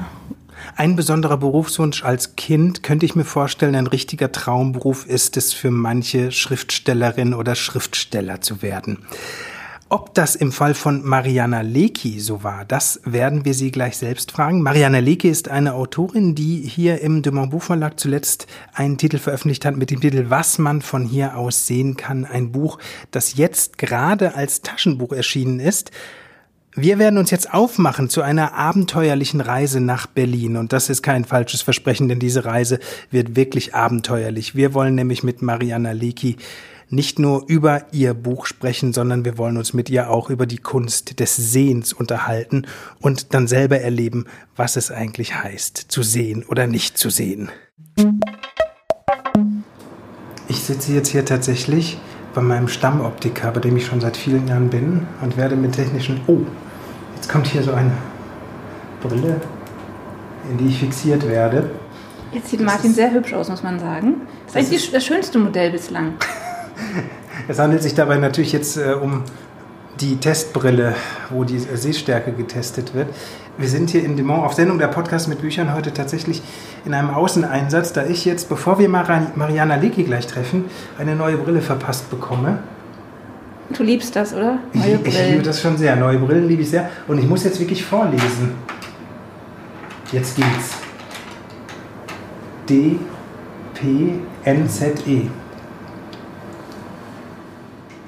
Ein 0.77 0.97
besonderer 0.97 1.37
Berufswunsch 1.37 2.05
als 2.05 2.37
Kind 2.37 2.83
könnte 2.83 3.07
ich 3.07 3.15
mir 3.15 3.25
vorstellen, 3.25 3.77
ein 3.77 3.87
richtiger 3.87 4.33
Traumberuf 4.33 5.07
ist 5.07 5.37
es 5.37 5.53
für 5.53 5.71
manche 5.71 6.33
Schriftstellerin 6.33 7.35
oder 7.35 7.55
Schriftsteller 7.55 8.41
zu 8.41 8.63
werden. 8.63 8.99
Ob 9.95 10.13
das 10.13 10.35
im 10.35 10.51
Fall 10.51 10.75
von 10.75 11.05
Mariana 11.05 11.61
Lecki 11.61 12.19
so 12.19 12.43
war, 12.43 12.65
das 12.65 13.01
werden 13.05 13.45
wir 13.45 13.55
Sie 13.55 13.71
gleich 13.71 13.97
selbst 13.97 14.33
fragen. 14.33 14.61
Mariana 14.61 14.99
Lecki 14.99 15.29
ist 15.29 15.49
eine 15.49 15.75
Autorin, 15.75 16.35
die 16.35 16.63
hier 16.63 17.01
im 17.01 17.23
Dumont 17.23 17.53
Buchverlag 17.53 18.01
zuletzt 18.01 18.49
einen 18.73 18.99
Titel 18.99 19.19
veröffentlicht 19.19 19.65
hat 19.65 19.77
mit 19.77 19.93
dem 19.93 20.01
Titel 20.01 20.31
Was 20.31 20.59
man 20.59 20.83
von 20.83 21.05
hier 21.05 21.37
aus 21.37 21.69
sehen 21.69 21.97
kann. 21.97 22.25
Ein 22.25 22.51
Buch, 22.51 22.81
das 23.13 23.37
jetzt 23.37 23.79
gerade 23.79 24.35
als 24.35 24.63
Taschenbuch 24.63 25.13
erschienen 25.13 25.61
ist. 25.61 25.93
Wir 26.75 26.99
werden 26.99 27.17
uns 27.17 27.31
jetzt 27.31 27.55
aufmachen 27.55 28.09
zu 28.09 28.21
einer 28.21 28.55
abenteuerlichen 28.55 29.41
Reise 29.41 29.79
nach 29.79 30.09
Berlin. 30.09 30.57
Und 30.57 30.73
das 30.73 30.91
ist 30.91 31.03
kein 31.03 31.25
falsches 31.25 31.63
Versprechen, 31.63 32.09
denn 32.09 32.19
diese 32.19 32.45
Reise 32.45 32.81
wird 33.13 33.37
wirklich 33.37 33.77
abenteuerlich. 33.77 34.57
Wir 34.57 34.75
wollen 34.75 34.97
nämlich 34.97 35.23
mit 35.23 35.41
Mariana 35.41 35.93
Lecki 35.93 36.37
nicht 36.89 37.19
nur 37.19 37.45
über 37.47 37.87
ihr 37.93 38.15
Buch 38.15 38.47
sprechen, 38.47 38.93
sondern 38.93 39.25
wir 39.25 39.39
wollen 39.39 39.57
uns 39.57 39.75
mit 39.75 39.91
ihr 39.91 40.11
auch 40.11 40.31
über 40.31 40.47
die 40.47 40.59
Kunst 40.59 41.21
des 41.21 41.37
Sehens 41.37 41.93
unterhalten 41.93 42.67
und 43.01 43.35
dann 43.35 43.47
selber 43.47 43.81
erleben, 43.81 44.27
was 44.57 44.77
es 44.77 44.91
eigentlich 44.91 45.35
heißt, 45.35 45.77
zu 45.77 46.03
sehen 46.03 46.45
oder 46.49 46.67
nicht 46.67 46.99
zu 46.99 47.11
sehen. 47.11 47.51
Ich 50.49 50.61
sitze 50.61 50.93
jetzt 50.93 51.09
hier 51.09 51.25
tatsächlich 51.25 51.99
bei 52.35 52.43
meinem 52.43 52.69
Stammoptiker, 52.69 53.51
bei 53.53 53.61
dem 53.61 53.77
ich 53.77 53.87
schon 53.87 54.01
seit 54.01 54.17
vielen 54.17 54.47
Jahren 54.49 54.69
bin 54.69 55.07
und 55.23 55.37
werde 55.37 55.57
mit 55.57 55.73
technischen... 55.73 56.21
Oh, 56.27 56.41
jetzt 57.15 57.29
kommt 57.29 57.47
hier 57.47 57.63
so 57.63 57.73
eine 57.73 57.93
Brille, 59.03 59.41
in 60.51 60.59
die 60.59 60.67
ich 60.67 60.79
fixiert 60.79 61.27
werde. 61.29 61.71
Jetzt 62.33 62.51
sieht 62.51 62.61
Martin 62.61 62.93
sehr 62.93 63.13
hübsch 63.13 63.33
aus, 63.33 63.49
muss 63.49 63.63
man 63.63 63.79
sagen. 63.79 64.23
Das 64.47 64.57
ist 64.57 64.73
eigentlich 64.73 64.91
das 64.91 65.05
schönste 65.05 65.39
Modell 65.39 65.71
bislang. 65.71 66.15
Es 67.49 67.59
handelt 67.59 67.83
sich 67.83 67.95
dabei 67.95 68.17
natürlich 68.17 68.53
jetzt 68.53 68.79
äh, 68.79 68.95
um 68.95 69.23
die 70.01 70.17
Testbrille, 70.17 70.95
wo 71.31 71.45
die 71.45 71.59
Sehstärke 71.59 72.33
getestet 72.33 72.95
wird. 72.95 73.09
Wir 73.59 73.69
sind 73.69 73.91
hier 73.91 74.03
in 74.03 74.17
Dimont 74.17 74.45
auf 74.45 74.55
Sendung 74.55 74.79
der 74.79 74.89
Podcast 74.89 75.29
mit 75.29 75.41
Büchern 75.41 75.75
heute 75.75 75.93
tatsächlich 75.93 76.43
in 76.85 76.95
einem 76.95 77.11
Außeneinsatz, 77.11 77.93
da 77.93 78.05
ich 78.05 78.25
jetzt, 78.25 78.49
bevor 78.49 78.79
wir 78.79 78.89
Mariana 78.89 79.77
Lecki 79.77 80.03
gleich 80.03 80.27
treffen, 80.27 80.65
eine 80.99 81.15
neue 81.15 81.37
Brille 81.37 81.61
verpasst 81.61 82.11
bekomme. 82.11 82.59
Du 83.71 83.83
liebst 83.83 84.15
das, 84.17 84.35
oder? 84.35 84.59
Neue 84.73 84.99
ich, 85.05 85.07
ich 85.07 85.31
liebe 85.31 85.43
das 85.43 85.61
schon 85.61 85.77
sehr. 85.77 85.97
Neue 85.97 86.19
Brillen 86.19 86.49
liebe 86.49 86.63
ich 86.63 86.71
sehr. 86.71 86.91
Und 87.07 87.19
ich 87.19 87.29
muss 87.29 87.45
jetzt 87.45 87.61
wirklich 87.61 87.85
vorlesen. 87.85 88.53
Jetzt 90.13 90.37
geht's. 90.37 90.77
D 92.69 92.99
P 93.75 94.21
N 94.45 94.69
Z 94.69 95.07
E. 95.07 95.29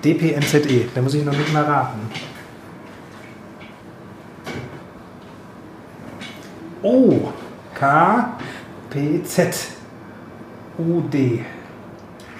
DPNZE. 0.05 0.89
Da 0.95 1.03
muss 1.03 1.15
ich 1.15 1.25
noch 1.25 1.33
nicht 1.33 1.53
mal 1.53 1.65
raten. 1.65 2.01
O. 6.83 7.33
K. 7.75 8.39
P. 8.91 9.23
Z. 9.25 9.69
U. 10.79 11.01
D. 11.01 11.45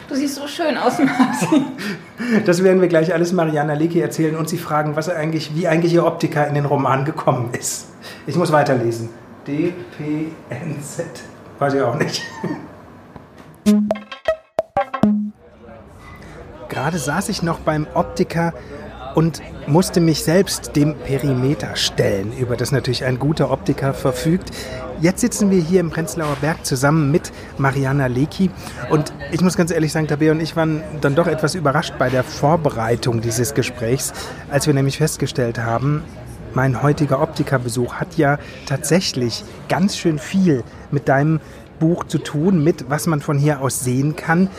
Du 0.09 0.15
siehst 0.15 0.37
so 0.37 0.47
schön 0.47 0.77
aus, 0.77 0.99
Martin. 0.99 1.67
Das 2.45 2.63
werden 2.63 2.81
wir 2.81 2.89
gleich 2.89 3.13
alles 3.13 3.33
Mariana 3.33 3.75
Lecki 3.75 4.01
erzählen 4.01 4.37
und 4.37 4.49
sie 4.49 4.57
fragen, 4.57 4.95
was 4.95 5.09
eigentlich, 5.09 5.57
wie 5.57 5.67
eigentlich 5.67 5.93
ihr 5.93 6.07
Optiker 6.07 6.47
in 6.47 6.55
den 6.55 6.65
Roman 6.65 7.05
gekommen 7.05 7.51
ist. 7.59 7.89
Ich 8.27 8.37
muss 8.37 8.53
weiterlesen. 8.53 9.09
D, 9.47 9.73
P, 9.97 10.29
N, 10.49 10.81
Z. 10.81 11.07
Weiß 11.59 11.75
ich 11.75 11.83
auch 11.83 11.97
nicht. 11.97 12.23
Gerade 16.87 17.01
saß 17.01 17.31
ich 17.31 17.43
noch 17.43 17.59
beim 17.59 17.89
Optiker 17.95 18.55
und 19.17 19.43
musste 19.67 20.01
mich 20.01 20.23
selbst 20.23 20.77
dem 20.77 20.95
Perimeter 20.95 21.75
stellen, 21.75 22.33
über 22.39 22.57
das 22.57 22.71
natürlich 22.71 23.05
ein 23.05 23.19
guter 23.19 23.51
Optiker 23.51 23.93
verfügt. 23.93 24.53
Jetzt 25.01 25.21
sitzen 25.21 25.51
wir 25.51 25.61
hier 25.61 25.81
im 25.81 25.91
Prenzlauer 25.91 26.37
Berg 26.41 26.65
zusammen 26.65 27.11
mit 27.11 27.33
Mariana 27.59 28.07
Lecki 28.07 28.53
und 28.89 29.13
ich 29.33 29.41
muss 29.41 29.57
ganz 29.57 29.73
ehrlich 29.73 29.91
sagen, 29.91 30.07
Tabea 30.07 30.31
und 30.31 30.41
ich 30.41 30.55
waren 30.55 30.81
dann 31.01 31.17
doch 31.17 31.27
etwas 31.27 31.57
überrascht 31.57 31.95
bei 31.99 32.09
der 32.09 32.23
Vorbereitung 32.23 33.21
dieses 33.21 33.55
Gesprächs, 33.55 34.13
als 34.49 34.69
wir 34.69 34.75
nämlich 34.75 34.99
festgestellt 34.99 35.59
haben, 35.59 36.05
mein 36.55 36.85
heutiger 36.85 37.21
Optikerbesuch 37.21 37.95
hat 37.95 38.17
ja 38.17 38.39
tatsächlich 38.65 39.43
ganz 39.69 39.97
schön 39.97 40.21
viel 40.21 40.63
mit 40.93 41.09
deinem 41.09 41.41
Buch 41.81 42.05
zu 42.05 42.19
tun, 42.19 42.63
mit 42.63 42.89
was 42.89 43.09
man 43.09 43.21
von 43.21 43.39
hier 43.39 43.61
aus 43.61 43.81
sehen 43.81 44.15
kann 44.15 44.51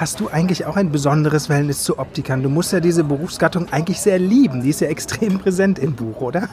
hast 0.00 0.18
du 0.18 0.30
eigentlich 0.30 0.64
auch 0.64 0.76
ein 0.76 0.90
besonderes 0.90 1.48
Verhältnis 1.48 1.84
zu 1.84 1.98
Optikern. 1.98 2.42
Du 2.42 2.48
musst 2.48 2.72
ja 2.72 2.80
diese 2.80 3.04
Berufsgattung 3.04 3.70
eigentlich 3.70 4.00
sehr 4.00 4.18
lieben. 4.18 4.62
Die 4.62 4.70
ist 4.70 4.80
ja 4.80 4.88
extrem 4.96 5.38
präsent 5.38 5.78
im 5.78 5.94
Buch, 5.94 6.22
oder? 6.22 6.48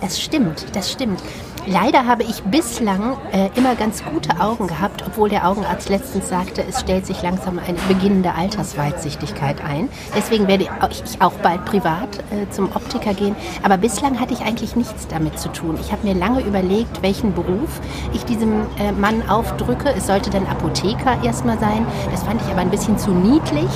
Das 0.00 0.20
stimmt, 0.20 0.66
das 0.72 0.90
stimmt. 0.90 1.22
Leider 1.66 2.06
habe 2.06 2.24
ich 2.24 2.42
bislang 2.42 3.16
äh, 3.30 3.48
immer 3.54 3.76
ganz 3.76 4.04
gute 4.04 4.40
Augen 4.40 4.66
gehabt, 4.66 5.04
obwohl 5.06 5.28
der 5.28 5.46
Augenarzt 5.48 5.88
letztens 5.88 6.28
sagte, 6.28 6.64
es 6.68 6.80
stellt 6.80 7.06
sich 7.06 7.22
langsam 7.22 7.60
eine 7.60 7.78
beginnende 7.86 8.34
Altersweitsichtigkeit 8.34 9.62
ein. 9.64 9.88
Deswegen 10.16 10.48
werde 10.48 10.64
ich 10.64 11.20
auch 11.20 11.34
bald 11.34 11.64
privat 11.64 12.18
äh, 12.18 12.50
zum 12.50 12.74
Optiker 12.74 13.14
gehen. 13.14 13.36
Aber 13.62 13.76
bislang 13.76 14.18
hatte 14.18 14.34
ich 14.34 14.40
eigentlich 14.40 14.74
nichts 14.74 15.06
damit 15.06 15.38
zu 15.38 15.50
tun. 15.50 15.78
Ich 15.80 15.92
habe 15.92 16.04
mir 16.04 16.14
lange 16.14 16.40
überlegt, 16.40 17.00
welchen 17.00 17.32
Beruf 17.32 17.80
ich 18.12 18.24
diesem 18.24 18.62
äh, 18.80 18.90
Mann 18.90 19.28
aufdrücke. 19.28 19.94
Es 19.96 20.08
sollte 20.08 20.30
dann 20.30 20.46
Apotheker 20.48 21.22
erstmal 21.22 21.60
sein. 21.60 21.86
Das 22.10 22.24
fand 22.24 22.42
ich 22.42 22.48
aber 22.48 22.62
ein 22.62 22.70
bisschen 22.70 22.98
zu 22.98 23.12
niedlich. 23.12 23.70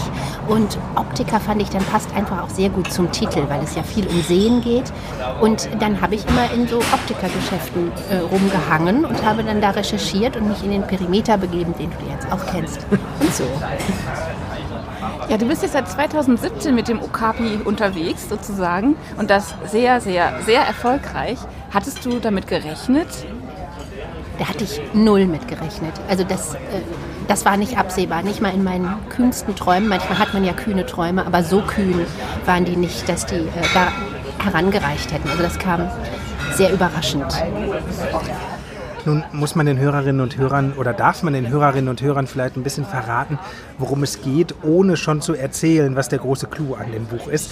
Und 0.49 0.77
Optiker 0.97 1.39
fand 1.39 1.63
ich 1.63 1.71
dann 1.71 1.85
passt 1.85 2.13
einfach 2.17 2.43
auch 2.43 2.51
sehr 2.51 2.69
gut 2.69 2.93
zum 2.93 3.13
Titel, 3.13 3.45
weil 3.49 3.63
es 3.63 3.77
ja 3.77 3.85
viel 3.85 4.09
um 4.09 4.21
Sehen 4.23 4.61
geht. 4.61 4.93
Und 5.41 5.69
dann 5.79 6.01
habe 6.01 6.17
ich 6.17 6.27
immer 6.27 6.51
in 6.53 6.67
so 6.67 6.79
Optikergeschäften 6.79 7.76
Nachrichten 7.77 7.93
äh, 8.11 8.19
rumgehangen 8.19 9.05
und 9.05 9.25
habe 9.25 9.43
dann 9.45 9.61
da 9.61 9.71
recherchiert 9.71 10.37
und 10.37 10.49
mich 10.49 10.63
in 10.63 10.71
den 10.71 10.83
Perimeter 10.83 11.39
begeben, 11.39 11.75
den 11.79 11.91
du 11.91 11.97
jetzt 12.11 12.31
auch 12.33 12.45
kennst. 12.53 12.81
Und 12.91 13.35
so. 13.35 13.45
Ja, 15.29 15.37
du 15.37 15.47
bist 15.47 15.63
jetzt 15.63 15.73
seit 15.73 15.89
2017 15.89 16.75
mit 16.75 16.89
dem 16.89 17.01
Okapi 17.01 17.59
unterwegs 17.65 18.29
sozusagen 18.29 18.97
und 19.19 19.31
das 19.31 19.55
sehr, 19.67 20.01
sehr, 20.01 20.41
sehr 20.45 20.63
erfolgreich. 20.63 21.39
Hattest 21.73 22.05
du 22.05 22.19
damit 22.19 22.47
gerechnet? 22.47 23.09
Da 24.39 24.49
hatte 24.49 24.65
ich 24.65 24.81
null 24.93 25.27
mit 25.27 25.49
gerechnet. 25.49 25.95
Also 26.09 26.23
das, 26.23 26.55
äh, 26.55 26.59
das 27.27 27.45
war 27.45 27.57
nicht 27.57 27.79
absehbar, 27.79 28.23
nicht 28.23 28.43
mal 28.43 28.53
in 28.53 28.63
meinen 28.63 28.95
kühnsten 29.09 29.57
Träumen. 29.57 29.89
Manchmal 29.89 30.19
hat 30.19 30.35
man 30.35 30.45
ja 30.45 30.53
kühne 30.53 30.85
Träume, 30.85 31.27
aber 31.27 31.43
so 31.43 31.63
kühn 31.63 32.07
waren 32.45 32.67
die 32.67 32.77
nicht, 32.77 33.09
dass 33.09 33.25
die 33.25 33.37
äh, 33.37 33.49
da 33.73 33.89
herangereicht 34.45 35.11
hätten. 35.11 35.29
Also 35.31 35.43
das 35.43 35.59
kam 35.59 35.89
sehr 36.57 36.73
überraschend. 36.73 37.27
Nun 39.05 39.23
muss 39.33 39.55
man 39.55 39.67
den 39.67 39.79
Hörerinnen 39.79 40.21
und 40.21 40.37
Hörern 40.37 40.73
oder 40.73 40.93
darf 40.93 41.23
man 41.23 41.35
den 41.35 41.49
Hörerinnen 41.49 41.89
und 41.89 42.01
Hörern 42.01 42.27
vielleicht 42.27 42.57
ein 42.57 42.63
bisschen 42.63 42.87
verraten, 42.87 43.39
worum 43.79 44.03
es 44.03 44.23
geht, 44.23 44.55
ohne 44.63 44.97
schon 44.97 45.21
zu 45.21 45.35
erzählen, 45.35 45.95
was 45.95 46.09
der 46.09 46.19
große 46.19 46.47
Clou 46.49 46.75
an 46.75 46.91
dem 46.91 47.05
Buch 47.05 47.29
ist. 47.29 47.51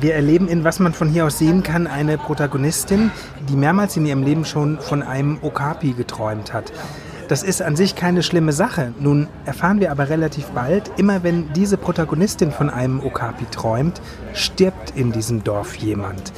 Wir 0.00 0.14
erleben 0.14 0.46
in 0.46 0.62
Was 0.62 0.78
man 0.78 0.92
von 0.92 1.08
hier 1.08 1.24
aus 1.24 1.38
sehen 1.38 1.62
kann 1.62 1.86
eine 1.86 2.18
Protagonistin, 2.18 3.10
die 3.48 3.56
mehrmals 3.56 3.96
in 3.96 4.04
ihrem 4.04 4.22
Leben 4.22 4.44
schon 4.44 4.78
von 4.78 5.02
einem 5.02 5.38
Okapi 5.40 5.94
geträumt 5.94 6.52
hat. 6.52 6.72
Das 7.28 7.42
ist 7.42 7.62
an 7.62 7.74
sich 7.74 7.96
keine 7.96 8.22
schlimme 8.22 8.52
Sache. 8.52 8.92
Nun 9.00 9.26
erfahren 9.46 9.80
wir 9.80 9.90
aber 9.90 10.10
relativ 10.10 10.46
bald, 10.50 10.92
immer 10.98 11.24
wenn 11.24 11.52
diese 11.54 11.78
Protagonistin 11.78 12.52
von 12.52 12.70
einem 12.70 13.00
Okapi 13.00 13.46
träumt, 13.50 14.00
stirbt 14.34 14.92
in 14.94 15.10
diesem 15.10 15.42
Dorf 15.42 15.74
jemand 15.76 16.32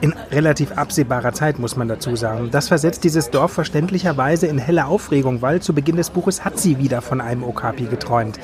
in 0.00 0.14
relativ 0.30 0.72
absehbarer 0.72 1.32
Zeit, 1.32 1.58
muss 1.58 1.76
man 1.76 1.88
dazu 1.88 2.16
sagen. 2.16 2.50
Das 2.50 2.68
versetzt 2.68 3.04
dieses 3.04 3.30
Dorf 3.30 3.52
verständlicherweise 3.52 4.46
in 4.46 4.58
helle 4.58 4.86
Aufregung, 4.86 5.42
weil 5.42 5.60
zu 5.60 5.74
Beginn 5.74 5.96
des 5.96 6.10
Buches 6.10 6.44
hat 6.44 6.58
sie 6.58 6.78
wieder 6.78 7.02
von 7.02 7.20
einem 7.20 7.42
Okapi 7.42 7.84
geträumt. 7.84 8.38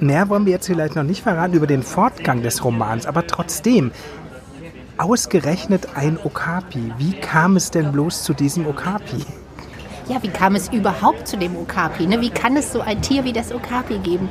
Mehr 0.00 0.28
wollen 0.28 0.44
wir 0.44 0.52
jetzt 0.52 0.66
vielleicht 0.66 0.96
noch 0.96 1.02
nicht 1.02 1.22
verraten 1.22 1.54
über 1.54 1.66
den 1.66 1.82
Fortgang 1.82 2.42
des 2.42 2.62
Romans, 2.64 3.06
aber 3.06 3.26
trotzdem, 3.26 3.92
ausgerechnet 4.98 5.88
ein 5.94 6.18
Okapi. 6.22 6.92
Wie 6.98 7.12
kam 7.12 7.56
es 7.56 7.70
denn 7.70 7.92
bloß 7.92 8.22
zu 8.22 8.34
diesem 8.34 8.66
Okapi? 8.66 9.24
Ja, 10.08 10.22
wie 10.22 10.28
kam 10.28 10.54
es 10.54 10.68
überhaupt 10.68 11.26
zu 11.26 11.36
dem 11.36 11.56
Okapi? 11.56 12.06
Ne? 12.06 12.20
Wie 12.20 12.30
kann 12.30 12.56
es 12.56 12.72
so 12.72 12.80
ein 12.80 13.02
Tier 13.02 13.24
wie 13.24 13.32
das 13.32 13.52
Okapi 13.52 13.98
geben? 13.98 14.28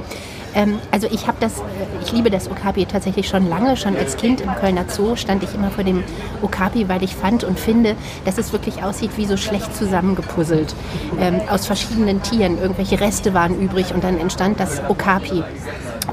Ähm, 0.55 0.79
also 0.91 1.07
ich 1.11 1.27
habe 1.27 1.37
das, 1.39 1.61
ich 2.03 2.11
liebe 2.11 2.31
das 2.31 2.49
Okapi 2.49 2.85
tatsächlich 2.85 3.27
schon 3.27 3.47
lange, 3.47 3.77
schon 3.77 3.95
als 3.95 4.17
Kind 4.17 4.41
im 4.41 4.53
Kölner 4.55 4.85
Zoo 4.87 5.15
stand 5.15 5.43
ich 5.43 5.53
immer 5.53 5.69
vor 5.69 5.83
dem 5.83 6.03
Okapi, 6.41 6.89
weil 6.89 7.03
ich 7.03 7.15
fand 7.15 7.43
und 7.43 7.59
finde, 7.59 7.95
dass 8.23 8.37
es 8.37 8.53
wirklich 8.53 8.81
aussieht 8.83 9.11
wie 9.17 9.25
so 9.25 9.37
schlecht 9.37 9.75
zusammengepuzzelt 9.75 10.73
ähm, 11.19 11.41
aus 11.49 11.67
verschiedenen 11.67 12.23
Tieren. 12.23 12.57
Irgendwelche 12.57 12.99
Reste 12.99 13.33
waren 13.33 13.59
übrig 13.59 13.93
und 13.93 14.03
dann 14.03 14.17
entstand 14.17 14.59
das 14.59 14.81
Okapi. 14.87 15.43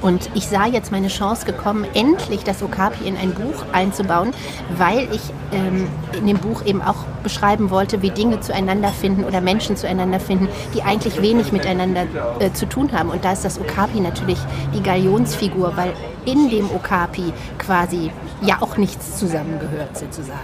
Und 0.00 0.30
ich 0.34 0.46
sah 0.48 0.66
jetzt 0.66 0.90
meine 0.90 1.08
Chance 1.08 1.46
gekommen, 1.46 1.86
endlich 1.94 2.44
das 2.44 2.62
Okapi 2.62 3.06
in 3.06 3.16
ein 3.16 3.32
Buch 3.32 3.64
einzubauen, 3.72 4.32
weil 4.76 5.08
ich 5.12 5.20
ähm, 5.52 5.88
in 6.16 6.26
dem 6.26 6.38
Buch 6.38 6.64
eben 6.64 6.82
auch 6.82 7.04
beschreiben 7.22 7.70
wollte, 7.70 8.02
wie 8.02 8.10
Dinge 8.10 8.40
zueinander 8.40 8.88
finden 8.88 9.24
oder 9.24 9.40
Menschen 9.40 9.76
zueinander 9.76 10.18
finden, 10.18 10.48
die 10.74 10.82
eigentlich 10.82 11.20
wenig 11.20 11.52
miteinander 11.52 12.06
äh, 12.38 12.52
zu 12.52 12.68
tun 12.68 12.92
haben. 12.92 13.10
Und 13.10 13.24
da 13.24 13.32
ist 13.32 13.44
das 13.44 13.60
Okapi 13.60 14.00
natürlich 14.00 14.38
die 14.74 14.82
Galionsfigur, 14.82 15.76
weil 15.76 15.92
in 16.24 16.50
dem 16.50 16.70
Okapi 16.70 17.32
quasi 17.58 18.10
ja 18.40 18.58
auch 18.60 18.76
nichts 18.76 19.18
zusammengehört 19.18 19.96
sozusagen. 19.96 20.38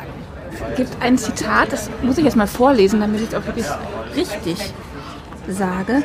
Es 0.71 0.77
gibt 0.77 1.03
ein 1.03 1.19
Zitat, 1.19 1.73
das 1.73 1.91
muss 2.03 2.19
ich 2.19 2.25
jetzt 2.25 2.37
mal 2.37 2.47
vorlesen, 2.47 3.01
damit 3.01 3.21
ich 3.21 3.29
es 3.29 3.35
auch 3.35 3.47
wirklich 3.47 3.67
richtig 4.17 4.73
sage. 5.49 6.03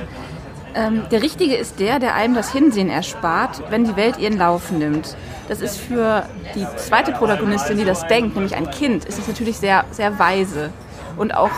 Ähm, 0.75 1.03
der 1.12 1.22
Richtige 1.22 1.56
ist 1.56 1.80
der, 1.80 2.00
der 2.00 2.15
einem 2.15 2.34
das 2.34 2.51
Hinsehen 2.51 2.89
erspart, 2.89 3.63
wenn 3.70 3.84
die 3.84 3.96
Welt 3.96 4.18
ihren 4.18 4.38
Lauf 4.38 4.72
nimmt. 4.72 5.15
Das 5.48 5.62
ist 5.62 5.77
für 5.77 6.25
die 6.56 6.65
zweite 6.77 7.12
Protagonistin, 7.12 7.77
die 7.77 7.86
das 7.86 8.08
denkt, 8.08 8.36
nämlich 8.36 8.56
ein 8.56 8.70
Kind, 8.72 9.06
ist 9.06 9.20
es 9.20 9.27
natürlich 9.27 9.58
sehr, 9.58 9.86
sehr 9.92 10.18
weise. 10.18 10.72
Und 11.18 11.36
auch, 11.36 11.51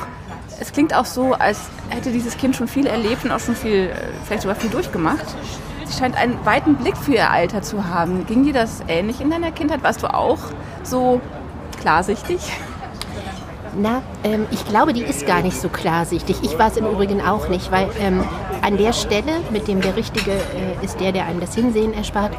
es 0.60 0.74
klingt 0.74 0.94
auch 0.94 1.06
so, 1.06 1.34
als 1.34 1.60
hätte 1.90 2.12
dieses 2.12 2.38
Kind 2.38 2.56
schon 2.56 2.68
viel 2.68 2.88
erlebt 2.88 3.24
und 3.24 3.32
auch 3.32 3.40
schon 3.40 3.56
viel, 3.56 3.90
äh, 3.90 3.96
vielleicht 4.26 4.42
sogar 4.42 4.56
viel 4.56 4.70
durchgemacht. 4.70 5.26
Sie 5.86 5.98
scheint 5.98 6.18
einen 6.18 6.44
weiten 6.46 6.76
Blick 6.76 6.98
für 6.98 7.14
ihr 7.14 7.30
Alter 7.30 7.62
zu 7.62 7.86
haben. 7.86 8.26
Ging 8.26 8.44
dir 8.44 8.54
das 8.54 8.84
ähnlich 8.88 9.22
in 9.22 9.30
deiner 9.30 9.52
Kindheit? 9.52 9.84
Warst 9.84 10.02
du 10.04 10.08
auch 10.08 10.40
so 10.84 11.22
klarsichtig? 11.80 12.40
Na, 13.78 14.02
ähm, 14.24 14.48
ich 14.52 14.66
glaube, 14.66 14.94
die 14.94 15.02
ist 15.02 15.26
gar 15.28 15.42
nicht 15.42 15.60
so 15.60 15.68
klarsichtig. 15.68 16.38
Ich 16.44 16.58
war 16.58 16.68
es 16.68 16.78
im 16.78 16.86
Übrigen 16.86 17.22
auch 17.22 17.50
nicht, 17.50 17.72
weil 17.72 17.90
ähm, 18.00 18.24
an 18.62 18.78
der 18.78 18.94
Stelle, 18.94 19.42
mit 19.52 19.68
dem 19.68 19.82
der 19.82 19.96
Richtige 19.96 20.32
äh, 20.32 20.84
ist 20.84 21.00
der, 21.00 21.12
der 21.12 21.26
einem 21.26 21.42
das 21.42 21.56
Hinsehen 21.56 21.94
erspart, 21.94 22.32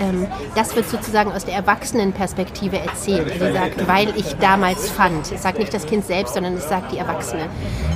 ähm, 0.00 0.26
das 0.54 0.74
wird 0.74 0.88
sozusagen 0.88 1.32
aus 1.32 1.44
der 1.44 1.54
Erwachsenenperspektive 1.54 2.78
erzählt. 2.78 3.32
Sie 3.32 3.52
sagt, 3.52 3.86
weil 3.88 4.08
ich 4.16 4.34
damals 4.36 4.88
fand. 4.90 5.30
Es 5.32 5.42
sagt 5.42 5.58
nicht 5.58 5.72
das 5.72 5.86
Kind 5.86 6.04
selbst, 6.04 6.34
sondern 6.34 6.54
es 6.54 6.68
sagt 6.68 6.92
die 6.92 6.98
Erwachsene. 6.98 7.42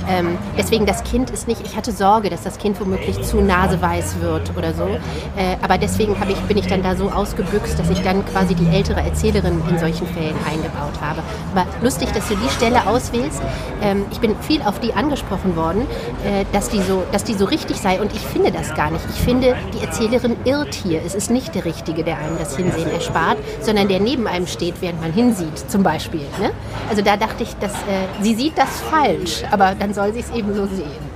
Ähm, 0.09 0.37
deswegen, 0.57 0.85
das 0.85 1.03
Kind 1.03 1.29
ist 1.29 1.47
nicht, 1.47 1.61
ich 1.65 1.75
hatte 1.75 1.91
Sorge, 1.91 2.29
dass 2.29 2.43
das 2.43 2.57
Kind 2.57 2.79
womöglich 2.79 3.21
zu 3.23 3.41
naseweiß 3.41 4.21
wird 4.21 4.55
oder 4.57 4.73
so. 4.73 4.87
Äh, 4.87 5.57
aber 5.61 5.77
deswegen 5.77 6.15
ich, 6.29 6.39
bin 6.41 6.57
ich 6.57 6.67
dann 6.67 6.83
da 6.83 6.95
so 6.95 7.09
ausgebüxt, 7.09 7.77
dass 7.77 7.89
ich 7.89 8.01
dann 8.01 8.25
quasi 8.25 8.55
die 8.55 8.67
ältere 8.67 9.01
Erzählerin 9.01 9.61
in 9.69 9.77
solchen 9.77 10.07
Fällen 10.07 10.35
eingebaut 10.49 10.99
habe. 11.01 11.21
Aber 11.53 11.65
lustig, 11.81 12.11
dass 12.13 12.27
du 12.27 12.35
die 12.35 12.49
Stelle 12.49 12.87
auswählst. 12.87 13.41
Ähm, 13.81 14.05
ich 14.11 14.19
bin 14.19 14.35
viel 14.41 14.61
auf 14.61 14.79
die 14.79 14.93
angesprochen 14.93 15.55
worden, 15.55 15.81
äh, 16.25 16.45
dass, 16.53 16.69
die 16.69 16.81
so, 16.81 17.03
dass 17.11 17.23
die 17.23 17.33
so 17.33 17.45
richtig 17.45 17.77
sei. 17.77 17.99
Und 18.01 18.13
ich 18.13 18.21
finde 18.21 18.51
das 18.51 18.73
gar 18.75 18.91
nicht. 18.91 19.03
Ich 19.13 19.21
finde, 19.21 19.55
die 19.73 19.85
Erzählerin 19.85 20.37
irrt 20.45 20.73
hier. 20.73 21.01
Es 21.05 21.15
ist 21.15 21.29
nicht 21.29 21.55
der 21.55 21.65
richtige 21.65 21.88
Richtige, 21.89 22.03
der 22.03 22.17
einem 22.19 22.37
das 22.37 22.55
Hinsehen 22.55 22.91
erspart, 22.91 23.37
sondern 23.61 23.87
der 23.87 23.99
neben 23.99 24.27
einem 24.27 24.45
steht, 24.45 24.75
während 24.81 25.01
man 25.01 25.11
hinsieht, 25.11 25.57
zum 25.69 25.81
Beispiel. 25.81 26.21
Ne? 26.39 26.51
Also 26.89 27.01
da 27.01 27.17
dachte 27.17 27.43
ich, 27.43 27.55
dass, 27.55 27.71
äh, 27.71 28.21
sie 28.21 28.35
sieht 28.35 28.57
das 28.57 28.81
falsch, 28.91 29.43
aber 29.49 29.73
dann 29.77 29.93
soll 29.93 30.13
sie 30.13 30.19
es 30.19 30.29
eben 30.31 30.53
so 30.53 30.65
sehen. 30.67 31.09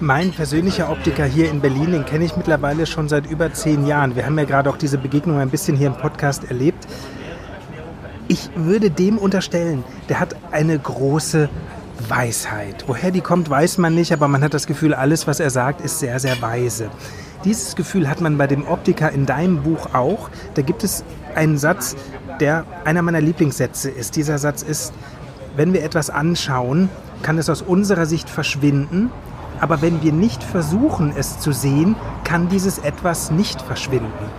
Mein 0.00 0.32
persönlicher 0.32 0.90
Optiker 0.90 1.24
hier 1.24 1.48
in 1.50 1.60
Berlin, 1.60 1.92
den 1.92 2.04
kenne 2.04 2.24
ich 2.24 2.36
mittlerweile 2.36 2.86
schon 2.86 3.08
seit 3.08 3.30
über 3.30 3.52
zehn 3.52 3.86
Jahren. 3.86 4.16
Wir 4.16 4.26
haben 4.26 4.38
ja 4.38 4.44
gerade 4.44 4.68
auch 4.68 4.76
diese 4.76 4.98
Begegnung 4.98 5.38
ein 5.38 5.48
bisschen 5.48 5.76
hier 5.76 5.86
im 5.86 5.96
Podcast 5.96 6.44
erlebt. 6.44 6.86
Ich 8.28 8.50
würde 8.54 8.90
dem 8.90 9.16
unterstellen, 9.16 9.84
der 10.08 10.20
hat 10.20 10.34
eine 10.50 10.78
große 10.78 11.48
Weisheit. 12.08 12.84
Woher 12.88 13.10
die 13.10 13.20
kommt, 13.20 13.48
weiß 13.48 13.78
man 13.78 13.94
nicht, 13.94 14.12
aber 14.12 14.26
man 14.26 14.42
hat 14.42 14.54
das 14.54 14.66
Gefühl, 14.66 14.92
alles, 14.92 15.26
was 15.26 15.38
er 15.38 15.50
sagt, 15.50 15.80
ist 15.80 16.00
sehr, 16.00 16.18
sehr 16.18 16.40
weise. 16.42 16.90
Dieses 17.44 17.74
Gefühl 17.74 18.08
hat 18.08 18.20
man 18.20 18.38
bei 18.38 18.46
dem 18.46 18.66
Optiker 18.66 19.10
in 19.10 19.26
deinem 19.26 19.62
Buch 19.62 19.94
auch. 19.94 20.30
Da 20.54 20.62
gibt 20.62 20.84
es 20.84 21.04
einen 21.34 21.58
Satz, 21.58 21.96
der 22.38 22.64
einer 22.84 23.02
meiner 23.02 23.20
Lieblingssätze 23.20 23.90
ist. 23.90 24.14
Dieser 24.14 24.38
Satz 24.38 24.62
ist, 24.62 24.92
wenn 25.56 25.72
wir 25.72 25.82
etwas 25.82 26.08
anschauen, 26.08 26.88
kann 27.22 27.38
es 27.38 27.50
aus 27.50 27.62
unserer 27.62 28.06
Sicht 28.06 28.30
verschwinden, 28.30 29.10
aber 29.60 29.82
wenn 29.82 30.02
wir 30.02 30.12
nicht 30.12 30.42
versuchen, 30.42 31.12
es 31.16 31.38
zu 31.38 31.52
sehen, 31.52 31.94
kann 32.24 32.48
dieses 32.48 32.78
etwas 32.78 33.30
nicht 33.30 33.60
verschwinden. 33.62 34.30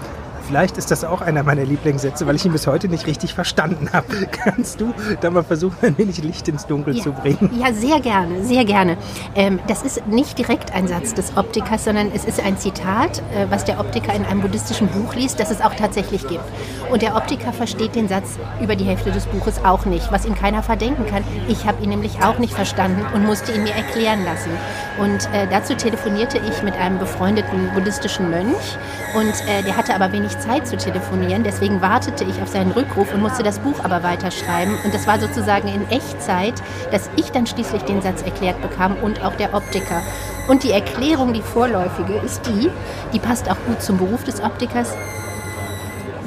Vielleicht 0.48 0.78
ist 0.78 0.92
das 0.92 1.04
auch 1.04 1.22
einer 1.22 1.44
meiner 1.44 1.64
Lieblingssätze, 1.64 2.28
weil 2.28 2.36
ich 2.36 2.46
ihn 2.46 2.52
bis 2.52 2.68
heute 2.68 2.88
nicht 2.88 3.08
richtig 3.08 3.34
verstanden 3.34 3.90
habe. 3.94 4.08
Kannst 4.32 4.82
du 4.82 4.94
da 5.22 5.30
mal 5.30 5.44
versuchen, 5.44 5.78
ein 5.82 5.98
wenig 5.98 6.22
Licht 6.22 6.48
ins 6.48 6.66
Dunkel 6.68 6.98
ja, 6.98 7.04
zu 7.04 7.14
bringen? 7.14 7.50
Ja, 7.60 7.74
sehr 7.74 8.00
gerne, 8.00 8.44
sehr 8.44 8.66
gerne. 8.66 8.98
Ähm, 9.36 9.60
das 9.68 9.84
ist 9.84 10.06
nicht 10.08 10.38
direkt 10.38 10.74
ein 10.74 10.88
Satz 10.88 11.14
des 11.14 11.38
Optikers, 11.38 11.86
sondern 11.86 12.12
es 12.14 12.26
ist 12.26 12.44
ein 12.44 12.58
Zitat, 12.58 13.20
äh, 13.20 13.48
was 13.50 13.66
der 13.66 13.80
Optiker 13.80 14.14
in 14.14 14.26
einem 14.26 14.42
buddhistischen 14.42 14.88
Buch 14.90 15.16
liest, 15.16 15.40
das 15.40 15.50
es 15.50 15.62
auch 15.62 15.74
tatsächlich 15.76 16.28
gibt. 16.28 16.44
Und 16.92 17.02
der 17.02 17.16
Optiker 17.16 17.54
versteht 17.54 17.96
den 17.96 18.08
Satz 18.08 18.38
über 18.62 18.76
die 18.76 18.86
Hälfte 18.86 19.12
des 19.12 19.26
Buches 19.26 19.64
auch 19.64 19.86
nicht, 19.86 20.12
was 20.12 20.26
ihm 20.26 20.36
keiner 20.36 20.62
verdenken 20.62 21.06
kann. 21.06 21.24
Ich 21.48 21.66
habe 21.66 21.82
ihn 21.84 21.90
nämlich 21.90 22.22
auch 22.24 22.38
nicht 22.38 22.54
verstanden 22.54 23.06
und 23.14 23.26
musste 23.26 23.52
ihn 23.54 23.64
mir 23.64 23.74
erklären 23.74 24.24
lassen. 24.26 24.52
Und 25.00 25.26
äh, 25.34 25.48
dazu 25.50 25.74
telefonierte 25.76 26.38
ich 26.38 26.62
mit 26.64 26.76
einem 26.76 27.00
befreundeten 27.00 27.72
buddhistischen 27.74 28.30
Mönch 28.30 28.78
und 29.16 29.34
äh, 29.48 29.64
der 29.64 29.78
hatte 29.78 29.96
aber 29.96 30.12
wenig 30.12 30.33
wenig 30.34 30.46
Zeit 30.46 30.68
zu 30.68 30.78
telefonieren. 30.78 31.44
Deswegen 31.44 31.82
wartete 31.82 32.24
ich 32.24 32.42
auf 32.42 32.50
seinen 32.50 32.72
Rückruf 32.72 33.14
und 33.14 33.22
musste 33.22 33.44
das 33.44 33.60
Buch 33.60 33.84
aber 33.84 34.04
weiterschreiben. 34.04 34.78
Und 34.84 34.94
das 34.94 35.08
war 35.08 35.20
sozusagen 35.20 35.68
in 35.68 35.90
Echtzeit, 35.90 36.62
dass 36.92 37.10
ich 37.16 37.32
dann 37.32 37.48
schließlich 37.48 37.84
den 37.84 38.02
Satz 38.02 38.22
erklärt 38.22 38.62
bekam 38.62 38.96
und 39.02 39.24
auch 39.24 39.36
der 39.36 39.54
Optiker. 39.54 40.02
Und 40.48 40.64
die 40.64 40.72
Erklärung, 40.72 41.34
die 41.34 41.42
vorläufige, 41.42 42.14
ist 42.14 42.46
die, 42.48 42.70
die 43.14 43.20
passt 43.20 43.50
auch 43.50 43.58
gut 43.66 43.82
zum 43.82 43.98
Beruf 43.98 44.24
des 44.24 44.42
Optikers. 44.42 44.94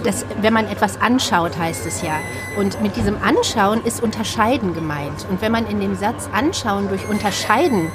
Das, 0.05 0.25
wenn 0.41 0.53
man 0.53 0.69
etwas 0.69 1.01
anschaut, 1.01 1.59
heißt 1.59 1.85
es 1.87 2.03
ja. 2.03 2.15
Und 2.59 2.81
mit 2.81 2.97
diesem 2.97 3.17
Anschauen 3.23 3.85
ist 3.85 4.03
Unterscheiden 4.03 4.75
gemeint. 4.75 5.27
Und 5.29 5.43
wenn 5.43 5.53
man 5.53 5.67
in 5.67 5.81
dem 5.81 5.97
Satz 5.97 6.29
Anschauen 6.33 6.89
durch 6.89 7.09
Unterscheiden 7.09 7.91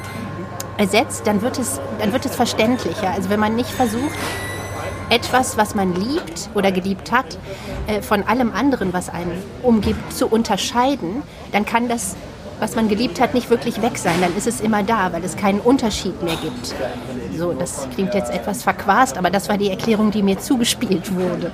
ersetzt, 0.78 1.26
dann 1.26 1.42
wird 1.42 1.58
es, 1.58 1.80
dann 2.00 2.12
wird 2.12 2.26
es 2.26 2.36
verständlicher. 2.36 3.12
Also 3.12 3.30
wenn 3.30 3.40
man 3.40 3.56
nicht 3.56 3.70
versucht, 3.70 4.18
etwas, 5.12 5.58
was 5.58 5.76
man 5.76 5.94
liebt 5.94 6.50
oder 6.56 6.72
geliebt 6.72 7.12
hat, 7.12 7.38
äh, 7.88 8.02
von 8.02 8.24
allem 8.24 8.52
anderen, 8.54 8.94
was 8.94 9.10
einen 9.10 9.44
umgibt, 9.62 10.14
zu 10.14 10.28
unterscheiden, 10.28 11.22
dann 11.52 11.66
kann 11.66 11.90
das, 11.90 12.16
was 12.60 12.76
man 12.76 12.88
geliebt 12.88 13.20
hat, 13.20 13.34
nicht 13.34 13.50
wirklich 13.50 13.82
weg 13.82 13.98
sein. 13.98 14.16
Dann 14.22 14.36
ist 14.36 14.48
es 14.48 14.62
immer 14.62 14.84
da, 14.84 15.12
weil 15.12 15.24
es 15.24 15.36
keinen 15.36 15.60
Unterschied 15.60 16.24
mehr 16.24 16.38
gibt. 16.38 16.74
So, 17.38 17.52
das 17.52 17.88
klingt 17.94 18.14
jetzt 18.14 18.32
etwas 18.32 18.64
verquast, 18.64 19.18
aber 19.18 19.30
das 19.30 19.50
war 19.50 19.58
die 19.58 19.70
Erklärung, 19.70 20.12
die 20.12 20.24
mir 20.24 20.40
zugespielt 20.40 21.14
wurde. 21.14 21.52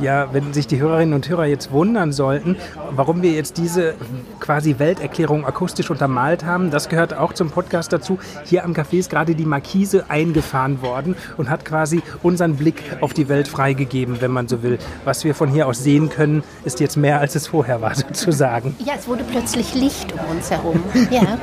Ja, 0.00 0.32
wenn 0.32 0.52
sich 0.52 0.66
die 0.66 0.80
Hörerinnen 0.80 1.14
und 1.14 1.28
Hörer 1.28 1.46
jetzt 1.46 1.70
wundern 1.70 2.12
sollten, 2.12 2.56
warum 2.90 3.22
wir 3.22 3.32
jetzt 3.32 3.58
diese 3.58 3.94
quasi 4.40 4.78
Welterklärung 4.78 5.44
akustisch 5.44 5.90
untermalt 5.90 6.44
haben, 6.44 6.70
das 6.70 6.88
gehört 6.88 7.14
auch 7.14 7.32
zum 7.32 7.50
Podcast 7.50 7.92
dazu. 7.92 8.18
Hier 8.44 8.64
am 8.64 8.72
Café 8.72 8.98
ist 8.98 9.10
gerade 9.10 9.34
die 9.34 9.44
Markise 9.44 10.06
eingefahren 10.08 10.82
worden 10.82 11.16
und 11.36 11.50
hat 11.50 11.64
quasi 11.64 12.02
unseren 12.22 12.56
Blick 12.56 12.82
auf 13.00 13.12
die 13.12 13.28
Welt 13.28 13.48
freigegeben, 13.48 14.20
wenn 14.20 14.30
man 14.30 14.48
so 14.48 14.62
will. 14.62 14.78
Was 15.04 15.24
wir 15.24 15.34
von 15.34 15.48
hier 15.50 15.66
aus 15.66 15.82
sehen 15.82 16.08
können, 16.08 16.42
ist 16.64 16.80
jetzt 16.80 16.96
mehr, 16.96 17.20
als 17.20 17.34
es 17.34 17.46
vorher 17.46 17.80
war, 17.80 17.94
sozusagen. 17.94 18.74
Ja, 18.84 18.94
es 18.98 19.06
wurde 19.06 19.24
plötzlich 19.24 19.74
Licht 19.74 20.12
um 20.12 20.36
uns 20.36 20.50
herum. 20.50 20.82
Ja. 21.10 21.38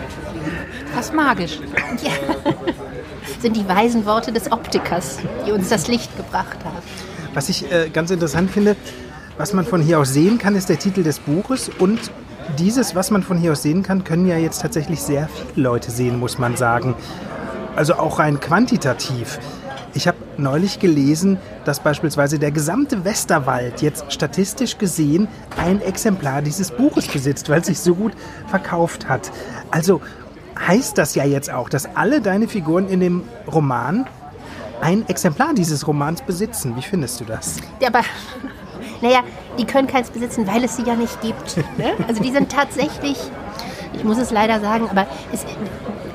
Fast 0.93 1.13
magisch. 1.13 1.59
Ja. 2.01 2.11
Sind 3.39 3.55
die 3.55 3.67
weisen 3.67 4.05
Worte 4.05 4.33
des 4.33 4.51
Optikers, 4.51 5.19
die 5.45 5.51
uns 5.51 5.69
das 5.69 5.87
Licht 5.87 6.15
gebracht 6.17 6.57
haben. 6.65 7.08
Was 7.33 7.49
ich 7.49 7.71
äh, 7.71 7.89
ganz 7.89 8.11
interessant 8.11 8.51
finde, 8.51 8.75
was 9.37 9.53
man 9.53 9.65
von 9.65 9.81
hier 9.81 9.99
aus 9.99 10.13
sehen 10.13 10.37
kann, 10.37 10.55
ist 10.55 10.69
der 10.69 10.79
Titel 10.79 11.03
des 11.03 11.19
Buches 11.19 11.69
und 11.79 11.99
dieses, 12.57 12.95
was 12.95 13.11
man 13.11 13.23
von 13.23 13.37
hier 13.37 13.51
aus 13.51 13.61
sehen 13.61 13.83
kann, 13.83 14.03
können 14.03 14.27
ja 14.27 14.37
jetzt 14.37 14.61
tatsächlich 14.61 15.01
sehr 15.01 15.29
viele 15.29 15.69
Leute 15.69 15.91
sehen, 15.91 16.19
muss 16.19 16.39
man 16.39 16.57
sagen. 16.57 16.95
Also 17.75 17.93
auch 17.95 18.19
rein 18.19 18.39
quantitativ. 18.39 19.39
Ich 19.93 20.07
habe 20.07 20.17
neulich 20.37 20.79
gelesen, 20.79 21.37
dass 21.65 21.79
beispielsweise 21.79 22.39
der 22.39 22.51
gesamte 22.51 23.05
Westerwald 23.05 23.81
jetzt 23.81 24.11
statistisch 24.11 24.77
gesehen 24.77 25.27
ein 25.57 25.81
Exemplar 25.81 26.41
dieses 26.41 26.71
Buches 26.71 27.07
besitzt, 27.07 27.49
weil 27.49 27.61
es 27.61 27.67
sich 27.67 27.79
so 27.79 27.95
gut 27.95 28.13
verkauft 28.47 29.07
hat. 29.07 29.31
Also 29.71 30.01
heißt 30.67 30.97
das 30.97 31.15
ja 31.15 31.23
jetzt 31.23 31.51
auch, 31.51 31.69
dass 31.69 31.95
alle 31.95 32.21
deine 32.21 32.47
Figuren 32.47 32.89
in 32.89 32.99
dem 32.99 33.23
Roman 33.51 34.07
ein 34.81 35.07
Exemplar 35.07 35.53
dieses 35.53 35.87
Romans 35.87 36.21
besitzen. 36.21 36.75
Wie 36.75 36.81
findest 36.81 37.19
du 37.19 37.25
das? 37.25 37.57
Ja, 37.81 37.89
aber 37.89 38.01
naja, 39.01 39.21
die 39.57 39.65
können 39.65 39.87
keins 39.87 40.09
besitzen, 40.09 40.47
weil 40.47 40.63
es 40.63 40.75
sie 40.75 40.83
ja 40.83 40.95
nicht 40.95 41.21
gibt. 41.21 41.57
Ne? 41.77 41.93
Also 42.07 42.21
die 42.21 42.31
sind 42.31 42.51
tatsächlich, 42.51 43.17
ich 43.93 44.03
muss 44.03 44.17
es 44.17 44.31
leider 44.31 44.59
sagen, 44.59 44.89
aber 44.89 45.07
es, 45.31 45.45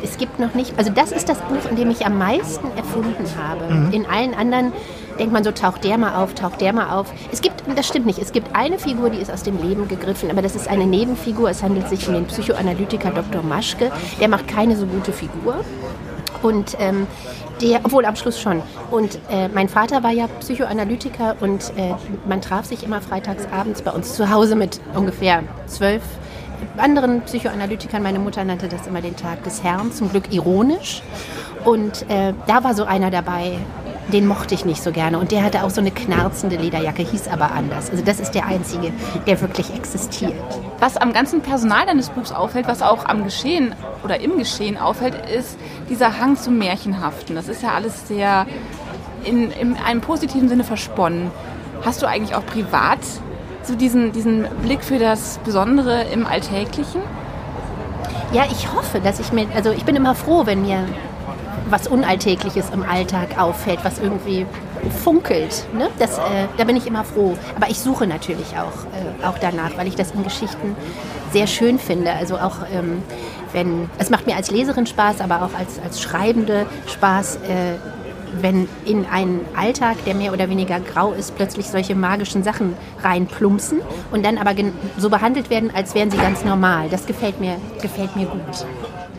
es 0.02 0.18
gibt 0.18 0.38
noch 0.38 0.54
nicht, 0.54 0.78
also 0.78 0.90
das 0.92 1.12
ist 1.12 1.28
das 1.28 1.38
Buch, 1.38 1.70
in 1.70 1.76
dem 1.76 1.90
ich 1.90 2.04
am 2.04 2.18
meisten 2.18 2.66
erfunden 2.76 3.24
habe. 3.42 3.72
Mhm. 3.72 3.92
In 3.92 4.06
allen 4.06 4.34
anderen 4.34 4.72
denkt 5.18 5.32
man 5.32 5.44
so, 5.44 5.52
taucht 5.52 5.84
der 5.84 5.96
mal 5.96 6.16
auf, 6.16 6.34
taucht 6.34 6.60
der 6.60 6.72
mal 6.72 6.90
auf. 6.90 7.12
Es 7.32 7.40
gibt, 7.40 7.62
das 7.74 7.86
stimmt 7.86 8.06
nicht, 8.06 8.18
es 8.18 8.32
gibt 8.32 8.54
eine 8.54 8.78
Figur, 8.78 9.10
die 9.10 9.18
ist 9.18 9.30
aus 9.30 9.42
dem 9.42 9.62
Leben 9.62 9.88
gegriffen, 9.88 10.30
aber 10.30 10.42
das 10.42 10.54
ist 10.54 10.68
eine 10.68 10.86
Nebenfigur. 10.86 11.48
Es 11.50 11.62
handelt 11.62 11.88
sich 11.88 12.06
um 12.08 12.14
den 12.14 12.26
Psychoanalytiker 12.26 13.10
Dr. 13.10 13.42
Maschke. 13.42 13.90
Der 14.20 14.28
macht 14.28 14.48
keine 14.48 14.76
so 14.76 14.86
gute 14.86 15.12
Figur. 15.12 15.64
Und 16.44 16.76
ähm, 16.78 17.06
der, 17.62 17.80
obwohl 17.84 18.04
am 18.04 18.16
Schluss 18.16 18.38
schon. 18.38 18.62
Und 18.90 19.18
äh, 19.30 19.48
mein 19.48 19.68
Vater 19.68 20.02
war 20.02 20.10
ja 20.10 20.26
Psychoanalytiker 20.40 21.36
und 21.40 21.72
äh, 21.76 21.94
man 22.28 22.42
traf 22.42 22.66
sich 22.66 22.84
immer 22.84 23.00
freitags 23.00 23.46
abends 23.50 23.80
bei 23.80 23.90
uns 23.90 24.14
zu 24.14 24.30
Hause 24.30 24.54
mit 24.54 24.78
ungefähr 24.94 25.42
zwölf 25.66 26.02
anderen 26.76 27.22
Psychoanalytikern. 27.22 28.02
Meine 28.02 28.18
Mutter 28.18 28.44
nannte 28.44 28.68
das 28.68 28.86
immer 28.86 29.00
den 29.00 29.16
Tag 29.16 29.42
des 29.44 29.62
Herrn, 29.62 29.92
zum 29.92 30.10
Glück 30.10 30.32
ironisch. 30.32 31.02
Und 31.64 32.08
äh, 32.10 32.34
da 32.46 32.62
war 32.62 32.74
so 32.74 32.84
einer 32.84 33.10
dabei, 33.10 33.58
den 34.12 34.26
mochte 34.26 34.54
ich 34.54 34.64
nicht 34.64 34.82
so 34.82 34.92
gerne. 34.92 35.18
Und 35.18 35.32
der 35.32 35.42
hatte 35.42 35.64
auch 35.64 35.70
so 35.70 35.80
eine 35.80 35.90
knarzende 35.90 36.56
Lederjacke, 36.56 37.02
hieß 37.02 37.28
aber 37.28 37.52
anders. 37.52 37.90
Also 37.90 38.04
das 38.04 38.20
ist 38.20 38.32
der 38.32 38.46
einzige, 38.46 38.92
der 39.26 39.40
wirklich 39.40 39.74
existiert. 39.74 40.34
Was 40.78 40.96
am 40.98 41.12
ganzen 41.12 41.40
Personal 41.40 41.86
deines 41.86 42.10
Buchs 42.10 42.32
auffällt, 42.32 42.68
was 42.68 42.82
auch 42.82 43.06
am 43.06 43.24
Geschehen 43.24 43.74
oder 44.02 44.20
im 44.20 44.36
Geschehen 44.38 44.76
auffällt, 44.76 45.14
ist 45.30 45.56
dieser 45.88 46.18
Hang 46.18 46.36
zum 46.36 46.58
Märchenhaften. 46.58 47.34
Das 47.34 47.48
ist 47.48 47.62
ja 47.62 47.70
alles 47.72 48.08
sehr 48.08 48.46
in, 49.24 49.50
in 49.50 49.76
einem 49.76 50.00
positiven 50.00 50.48
Sinne 50.48 50.64
versponnen. 50.64 51.30
Hast 51.84 52.02
du 52.02 52.06
eigentlich 52.06 52.34
auch 52.34 52.46
privat 52.46 53.00
so 53.62 53.74
diesen, 53.74 54.12
diesen 54.12 54.46
Blick 54.62 54.84
für 54.84 54.98
das 54.98 55.38
Besondere 55.44 56.04
im 56.12 56.26
Alltäglichen? 56.26 57.00
Ja, 58.32 58.44
ich 58.50 58.72
hoffe, 58.72 59.00
dass 59.00 59.20
ich 59.20 59.32
mir, 59.32 59.46
also 59.54 59.70
ich 59.70 59.84
bin 59.84 59.96
immer 59.96 60.14
froh, 60.14 60.46
wenn 60.46 60.62
mir 60.62 60.84
was 61.70 61.86
Unalltägliches 61.86 62.70
im 62.70 62.82
Alltag 62.82 63.38
auffällt, 63.38 63.80
was 63.84 63.98
irgendwie 63.98 64.46
funkelt. 64.90 65.66
Ne? 65.74 65.88
Das, 65.98 66.18
äh, 66.18 66.46
da 66.56 66.64
bin 66.64 66.76
ich 66.76 66.86
immer 66.86 67.04
froh. 67.04 67.36
Aber 67.56 67.70
ich 67.70 67.78
suche 67.78 68.06
natürlich 68.06 68.56
auch, 68.56 68.84
äh, 69.22 69.26
auch 69.26 69.38
danach, 69.38 69.76
weil 69.76 69.86
ich 69.86 69.94
das 69.94 70.12
in 70.12 70.24
Geschichten 70.24 70.76
sehr 71.32 71.46
schön 71.46 71.78
finde. 71.78 72.12
Also 72.12 72.36
auch 72.36 72.56
ähm, 72.72 73.02
wenn, 73.52 73.88
es 73.98 74.10
macht 74.10 74.26
mir 74.26 74.36
als 74.36 74.50
Leserin 74.50 74.86
Spaß, 74.86 75.20
aber 75.20 75.42
auch 75.42 75.58
als, 75.58 75.80
als 75.82 76.00
Schreibende 76.02 76.66
Spaß, 76.86 77.36
äh, 77.36 77.74
wenn 78.40 78.68
in 78.84 79.06
einen 79.06 79.40
Alltag, 79.56 79.96
der 80.06 80.14
mehr 80.14 80.32
oder 80.32 80.50
weniger 80.50 80.80
grau 80.80 81.12
ist, 81.12 81.36
plötzlich 81.36 81.68
solche 81.68 81.94
magischen 81.94 82.42
Sachen 82.42 82.76
reinplumpsen 83.02 83.80
und 84.10 84.24
dann 84.24 84.38
aber 84.38 84.52
so 84.98 85.08
behandelt 85.08 85.50
werden, 85.50 85.70
als 85.74 85.94
wären 85.94 86.10
sie 86.10 86.16
ganz 86.16 86.44
normal. 86.44 86.88
Das 86.88 87.06
gefällt 87.06 87.40
mir, 87.40 87.56
gefällt 87.80 88.16
mir 88.16 88.26
gut. 88.26 88.66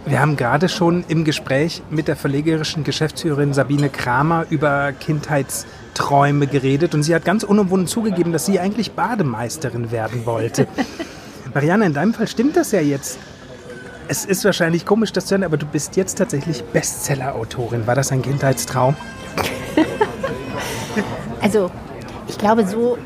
Wir 0.08 0.20
haben 0.20 0.36
gerade 0.36 0.70
schon 0.70 1.04
im 1.08 1.24
Gespräch 1.24 1.82
mit 1.90 2.08
der 2.08 2.16
verlegerischen 2.16 2.84
Geschäftsführerin 2.84 3.56
Sabine 3.56 3.90
Kramer 3.90 4.46
über 4.52 4.92
Kindheitsträume 4.92 6.46
geredet 6.46 6.94
und 6.94 7.02
sie 7.02 7.16
hat 7.16 7.26
ganz 7.26 7.44
unumwunden 7.44 7.88
zugegeben, 7.88 8.32
dass 8.32 8.46
sie 8.46 8.60
eigentlich 8.60 8.92
Bademeisterin 8.92 9.90
werden 9.90 10.28
wollte. 10.28 10.68
Marianne, 11.56 11.88
in 11.88 11.96
deinem 11.96 12.14
Fall 12.14 12.28
stimmt 12.28 12.56
das 12.56 12.72
ja 12.72 12.82
jetzt. 12.82 13.18
Es 14.08 14.26
ist 14.26 14.46
wahrscheinlich 14.46 14.86
komisch, 14.86 15.12
das 15.12 15.26
zu 15.26 15.34
hören, 15.34 15.44
aber 15.44 15.58
du 15.58 15.66
bist 15.66 15.96
jetzt 15.96 16.20
tatsächlich 16.20 16.64
Bestseller-Autorin. 16.66 17.88
War 17.88 17.96
das 17.96 18.12
ein 18.12 18.22
Kindheitstraum? 18.22 18.96
also, 21.42 21.72
ich 22.28 22.38
glaube, 22.38 22.68
so, 22.68 23.00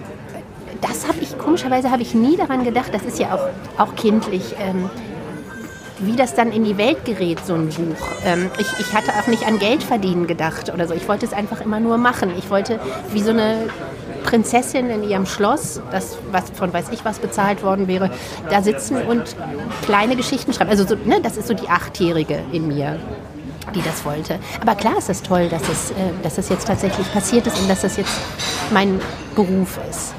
das 0.82 1.08
habe 1.08 1.20
ich, 1.22 1.38
komischerweise 1.38 1.92
habe 1.92 2.02
ich 2.02 2.14
nie 2.14 2.36
daran 2.36 2.66
gedacht, 2.66 2.94
das 2.94 3.04
ist 3.04 3.20
ja 3.20 3.34
auch, 3.34 3.48
auch 3.78 3.96
kindlich. 3.96 4.56
Ähm, 4.60 4.90
wie 6.00 6.16
das 6.16 6.34
dann 6.34 6.52
in 6.52 6.64
die 6.64 6.78
Welt 6.78 7.06
gerät, 7.06 7.40
so 7.46 7.54
ein 7.54 7.70
Buch. 7.70 8.08
Ähm, 8.26 8.50
ich, 8.58 8.68
ich 8.80 8.94
hatte 8.94 9.12
auch 9.20 9.28
nicht 9.28 9.46
an 9.46 9.60
Geld 9.60 9.84
verdienen 9.84 10.28
gedacht 10.28 10.74
oder 10.74 10.88
so. 10.88 10.94
Ich 10.94 11.08
wollte 11.08 11.26
es 11.26 11.34
einfach 11.34 11.62
immer 11.62 11.80
nur 11.80 11.98
machen. 11.98 12.32
Ich 12.38 12.50
wollte 12.50 12.80
wie 13.12 13.22
so 13.22 13.32
eine 13.32 13.70
Prinzessin 14.24 14.90
in 14.90 15.04
ihrem 15.04 15.26
Schloss, 15.26 15.82
das 15.92 16.18
was 16.32 16.50
von 16.52 16.72
weiß 16.72 16.90
ich 16.92 17.06
was 17.06 17.20
bezahlt 17.20 17.64
worden 17.64 17.88
wäre, 17.88 18.12
da 18.50 18.62
sitzen 18.62 18.98
und 18.98 19.36
kleine 19.84 20.16
Geschichten 20.16 20.54
schreiben. 20.54 20.70
Also 20.70 20.86
so, 20.86 20.96
ne, 20.96 21.20
das 21.22 21.38
ist 21.38 21.48
so 21.48 21.54
die 21.54 21.68
Achtjährige 21.68 22.40
in 22.52 22.68
mir 22.68 23.00
die 23.76 23.84
das 23.84 24.04
wollte. 24.04 24.40
Aber 24.62 24.74
klar 24.74 24.98
ist 24.98 25.10
es 25.10 25.22
toll, 25.22 25.48
dass 25.48 25.62
es, 25.70 25.92
äh, 25.92 25.94
dass 26.24 26.40
es 26.40 26.50
jetzt 26.50 26.66
tatsächlich 26.66 27.12
passiert 27.14 27.46
ist 27.46 27.60
und 27.60 27.70
dass 27.70 27.82
das 27.82 27.98
jetzt 27.98 28.20
mein 28.72 29.00
Beruf 29.36 29.80
ist. 29.88 30.16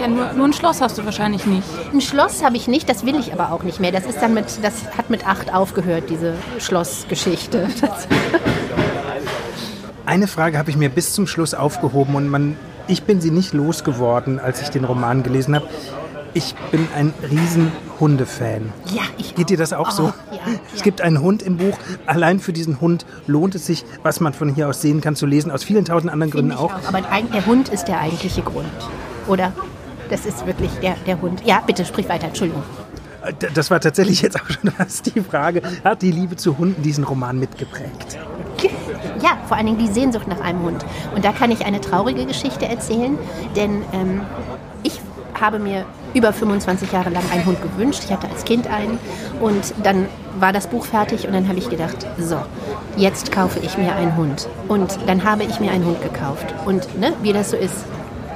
Ja, 0.00 0.08
nur, 0.08 0.32
nur 0.34 0.46
ein 0.46 0.52
Schloss 0.52 0.80
hast 0.80 0.98
du 0.98 1.04
wahrscheinlich 1.04 1.46
nicht. 1.46 1.66
Ein 1.92 2.00
Schloss 2.00 2.44
habe 2.44 2.56
ich 2.56 2.68
nicht, 2.68 2.88
das 2.88 3.06
will 3.06 3.18
ich 3.18 3.32
aber 3.32 3.52
auch 3.52 3.62
nicht 3.62 3.80
mehr. 3.80 3.92
Das 3.92 4.04
ist 4.04 4.20
dann 4.20 4.34
mit, 4.34 4.46
das 4.62 4.84
hat 4.96 5.10
mit 5.10 5.26
acht 5.26 5.54
aufgehört, 5.54 6.04
diese 6.10 6.34
Schlossgeschichte. 6.58 7.68
Eine 10.06 10.28
Frage 10.28 10.58
habe 10.58 10.70
ich 10.70 10.76
mir 10.76 10.88
bis 10.88 11.14
zum 11.14 11.26
Schluss 11.26 11.54
aufgehoben 11.54 12.14
und 12.14 12.28
man, 12.28 12.56
ich 12.86 13.02
bin 13.02 13.20
sie 13.20 13.32
nicht 13.32 13.52
losgeworden, 13.52 14.38
als 14.38 14.62
ich 14.62 14.68
den 14.68 14.84
Roman 14.84 15.24
gelesen 15.24 15.56
habe. 15.56 15.66
Ich 16.32 16.54
bin 16.70 16.86
ein 16.94 17.14
riesen 17.28 17.72
Hundefan. 17.98 18.72
Ja, 18.94 19.02
ich 19.16 19.34
Geht 19.34 19.48
dir 19.48 19.56
das 19.56 19.72
auch 19.72 19.88
oh, 19.88 19.92
so? 19.92 20.12
Ja, 20.30 20.40
es 20.74 20.82
gibt 20.82 21.00
einen 21.00 21.20
Hund 21.22 21.42
im 21.42 21.56
Buch. 21.56 21.76
Allein 22.04 22.38
für 22.38 22.52
diesen 22.52 22.80
Hund 22.80 23.06
lohnt 23.26 23.54
es 23.54 23.66
sich, 23.66 23.84
was 24.02 24.20
man 24.20 24.32
von 24.34 24.54
hier 24.54 24.68
aus 24.68 24.82
sehen 24.82 25.00
kann, 25.00 25.16
zu 25.16 25.26
lesen. 25.26 25.50
Aus 25.50 25.64
vielen 25.64 25.86
tausend 25.86 26.12
anderen 26.12 26.30
Gründen 26.30 26.52
auch. 26.52 26.74
auch. 26.74 26.88
Aber 26.88 27.00
der 27.00 27.46
Hund 27.46 27.70
ist 27.70 27.86
der 27.86 28.00
eigentliche 28.00 28.42
Grund, 28.42 28.68
oder? 29.26 29.52
Das 30.10 30.26
ist 30.26 30.46
wirklich 30.46 30.70
der, 30.82 30.96
der 31.06 31.20
Hund. 31.20 31.42
Ja, 31.44 31.62
bitte 31.66 31.84
sprich 31.84 32.08
weiter, 32.08 32.26
Entschuldigung. 32.26 32.62
Äh, 33.24 33.32
das 33.54 33.70
war 33.70 33.80
tatsächlich 33.80 34.22
jetzt 34.22 34.40
auch 34.40 34.48
schon 34.48 34.70
fast 34.76 35.14
die 35.14 35.20
Frage. 35.20 35.62
Hat 35.84 36.02
die 36.02 36.12
Liebe 36.12 36.36
zu 36.36 36.58
Hunden 36.58 36.82
diesen 36.82 37.04
Roman 37.04 37.38
mitgeprägt? 37.38 38.18
Ja, 39.22 39.38
vor 39.46 39.56
allen 39.56 39.66
Dingen 39.66 39.78
die 39.78 39.92
Sehnsucht 39.92 40.28
nach 40.28 40.40
einem 40.40 40.62
Hund. 40.62 40.84
Und 41.14 41.24
da 41.24 41.32
kann 41.32 41.50
ich 41.50 41.64
eine 41.64 41.80
traurige 41.80 42.26
Geschichte 42.26 42.66
erzählen, 42.66 43.18
denn 43.54 43.82
ähm, 43.92 44.22
ich 44.82 45.00
habe 45.40 45.58
mir 45.58 45.84
über 46.14 46.32
25 46.32 46.92
Jahre 46.92 47.10
lang 47.10 47.22
einen 47.30 47.44
Hund 47.44 47.60
gewünscht. 47.62 48.02
Ich 48.04 48.12
hatte 48.12 48.28
als 48.28 48.44
Kind 48.44 48.66
einen 48.68 48.98
und 49.40 49.74
dann 49.82 50.06
war 50.38 50.52
das 50.52 50.66
Buch 50.66 50.86
fertig 50.86 51.26
und 51.26 51.34
dann 51.34 51.48
habe 51.48 51.58
ich 51.58 51.68
gedacht, 51.68 52.06
so, 52.18 52.38
jetzt 52.96 53.32
kaufe 53.32 53.58
ich 53.60 53.76
mir 53.76 53.94
einen 53.94 54.16
Hund. 54.16 54.48
Und 54.68 54.98
dann 55.06 55.24
habe 55.24 55.44
ich 55.44 55.60
mir 55.60 55.70
einen 55.70 55.84
Hund 55.84 56.02
gekauft. 56.02 56.54
Und 56.64 56.98
ne, 56.98 57.12
wie 57.22 57.32
das 57.32 57.50
so 57.50 57.56
ist, 57.56 57.84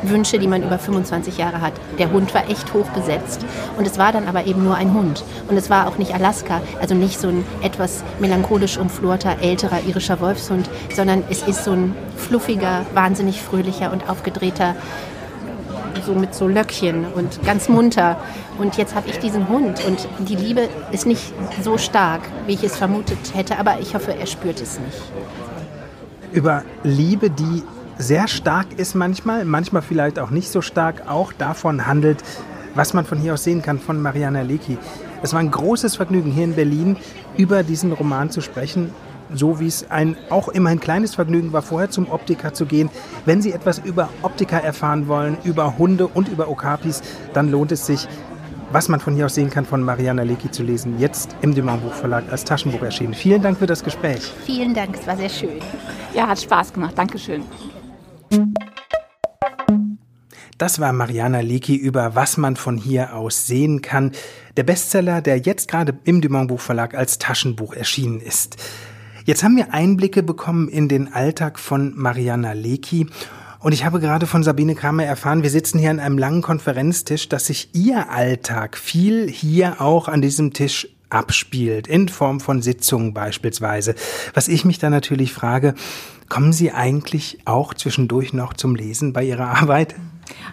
Wünsche, 0.02 0.38
die 0.38 0.46
man 0.48 0.62
über 0.62 0.78
25 0.78 1.38
Jahre 1.38 1.60
hat. 1.60 1.72
Der 1.98 2.10
Hund 2.10 2.34
war 2.34 2.48
echt 2.48 2.72
hoch 2.72 2.86
besetzt 2.90 3.44
und 3.76 3.86
es 3.86 3.98
war 3.98 4.12
dann 4.12 4.28
aber 4.28 4.46
eben 4.46 4.64
nur 4.64 4.76
ein 4.76 4.94
Hund. 4.94 5.24
Und 5.48 5.56
es 5.56 5.70
war 5.70 5.86
auch 5.86 5.98
nicht 5.98 6.14
Alaska, 6.14 6.60
also 6.80 6.94
nicht 6.94 7.20
so 7.20 7.28
ein 7.28 7.44
etwas 7.62 8.02
melancholisch 8.18 8.78
umflorter, 8.78 9.36
älterer 9.40 9.80
irischer 9.86 10.20
Wolfshund, 10.20 10.68
sondern 10.94 11.24
es 11.30 11.42
ist 11.42 11.64
so 11.64 11.72
ein 11.72 11.94
fluffiger, 12.16 12.86
wahnsinnig 12.94 13.42
fröhlicher 13.42 13.92
und 13.92 14.08
aufgedrehter 14.08 14.74
so 16.06 16.14
mit 16.14 16.34
so 16.34 16.48
Löckchen 16.48 17.04
und 17.14 17.42
ganz 17.44 17.68
munter. 17.68 18.16
Und 18.58 18.76
jetzt 18.76 18.94
habe 18.94 19.08
ich 19.08 19.18
diesen 19.18 19.48
Hund 19.48 19.84
und 19.86 20.08
die 20.28 20.36
Liebe 20.36 20.68
ist 20.92 21.06
nicht 21.06 21.32
so 21.62 21.78
stark, 21.78 22.22
wie 22.46 22.54
ich 22.54 22.64
es 22.64 22.76
vermutet 22.76 23.18
hätte, 23.34 23.58
aber 23.58 23.78
ich 23.80 23.94
hoffe, 23.94 24.14
er 24.14 24.26
spürt 24.26 24.60
es 24.60 24.78
nicht. 24.78 25.02
Über 26.32 26.62
Liebe, 26.84 27.30
die 27.30 27.62
sehr 28.00 28.28
stark 28.28 28.66
ist 28.78 28.94
manchmal, 28.94 29.44
manchmal 29.44 29.82
vielleicht 29.82 30.18
auch 30.18 30.30
nicht 30.30 30.50
so 30.50 30.62
stark, 30.62 31.08
auch 31.08 31.32
davon 31.32 31.86
handelt, 31.86 32.22
was 32.74 32.94
man 32.94 33.04
von 33.04 33.18
hier 33.18 33.34
aus 33.34 33.44
sehen 33.44 33.62
kann, 33.62 33.78
von 33.78 34.00
Mariana 34.00 34.42
Lecki. 34.42 34.78
Es 35.22 35.32
war 35.34 35.40
ein 35.40 35.50
großes 35.50 35.96
Vergnügen, 35.96 36.30
hier 36.30 36.44
in 36.44 36.54
Berlin 36.54 36.96
über 37.36 37.62
diesen 37.62 37.92
Roman 37.92 38.30
zu 38.30 38.40
sprechen, 38.40 38.90
so 39.34 39.60
wie 39.60 39.66
es 39.66 39.90
ein 39.90 40.16
auch 40.30 40.48
immerhin 40.48 40.80
kleines 40.80 41.14
Vergnügen 41.14 41.52
war, 41.52 41.62
vorher 41.62 41.90
zum 41.90 42.10
Optiker 42.10 42.54
zu 42.54 42.64
gehen. 42.64 42.88
Wenn 43.26 43.42
Sie 43.42 43.52
etwas 43.52 43.78
über 43.78 44.08
Optiker 44.22 44.58
erfahren 44.58 45.06
wollen, 45.06 45.36
über 45.44 45.76
Hunde 45.76 46.06
und 46.08 46.28
über 46.28 46.48
Okapis, 46.48 47.02
dann 47.34 47.50
lohnt 47.50 47.70
es 47.70 47.86
sich, 47.86 48.08
was 48.72 48.88
man 48.88 49.00
von 49.00 49.14
hier 49.14 49.26
aus 49.26 49.34
sehen 49.34 49.50
kann, 49.50 49.66
von 49.66 49.82
Mariana 49.82 50.22
Lecki 50.22 50.50
zu 50.50 50.62
lesen. 50.62 50.98
Jetzt 50.98 51.36
im 51.42 51.54
Dumont 51.54 51.82
Buchverlag 51.82 52.24
als 52.30 52.44
Taschenbuch 52.44 52.82
erschienen. 52.82 53.14
Vielen 53.14 53.42
Dank 53.42 53.58
für 53.58 53.66
das 53.66 53.84
Gespräch. 53.84 54.32
Vielen 54.46 54.72
Dank, 54.72 54.96
es 54.96 55.06
war 55.06 55.16
sehr 55.16 55.28
schön. 55.28 55.60
Ja, 56.14 56.28
hat 56.28 56.40
Spaß 56.40 56.72
gemacht. 56.72 56.96
Dankeschön. 56.96 57.42
Das 60.59 60.79
war 60.79 60.93
Mariana 60.93 61.40
Lecki 61.40 61.75
über 61.75 62.14
was 62.14 62.37
man 62.37 62.55
von 62.55 62.77
hier 62.77 63.16
aus 63.16 63.47
sehen 63.47 63.81
kann. 63.81 64.12
Der 64.59 64.62
Bestseller, 64.62 65.23
der 65.23 65.38
jetzt 65.38 65.69
gerade 65.69 65.99
im 66.05 66.21
Dumont 66.21 66.49
Buchverlag 66.49 66.95
als 66.95 67.16
Taschenbuch 67.16 67.73
erschienen 67.73 68.21
ist. 68.21 68.59
Jetzt 69.25 69.43
haben 69.43 69.57
wir 69.57 69.73
Einblicke 69.73 70.23
bekommen 70.23 70.69
in 70.69 70.87
den 70.88 71.12
Alltag 71.12 71.59
von 71.59 71.95
Mariana 71.97 72.53
Lecki. 72.53 73.07
Und 73.59 73.73
ich 73.73 73.87
habe 73.87 74.01
gerade 74.01 74.27
von 74.27 74.43
Sabine 74.43 74.75
Kramer 74.75 75.05
erfahren, 75.05 75.43
wir 75.43 75.51
sitzen 75.51 75.79
hier 75.79 75.90
an 75.90 76.01
einem 76.01 76.19
langen 76.19 76.43
Konferenztisch, 76.43 77.29
dass 77.29 77.47
sich 77.47 77.75
ihr 77.75 78.11
Alltag 78.11 78.77
viel 78.77 79.31
hier 79.31 79.81
auch 79.81 80.09
an 80.09 80.21
diesem 80.21 80.53
Tisch 80.53 80.88
abspielt, 81.11 81.87
in 81.87 82.09
Form 82.09 82.40
von 82.40 82.62
Sitzungen 82.62 83.12
beispielsweise. 83.12 83.94
Was 84.35 84.49
ich 84.49 84.64
mich 84.64 84.79
da 84.79 84.90
natürlich 84.90 85.33
frage, 85.33 85.75
Kommen 86.31 86.53
Sie 86.53 86.70
eigentlich 86.70 87.38
auch 87.44 87.75
zwischendurch 87.75 88.33
noch 88.33 88.55
zum 88.55 88.77
Lesen 88.77 89.12
bei 89.12 89.25
Ihrer 89.25 89.49
Arbeit? 89.61 89.96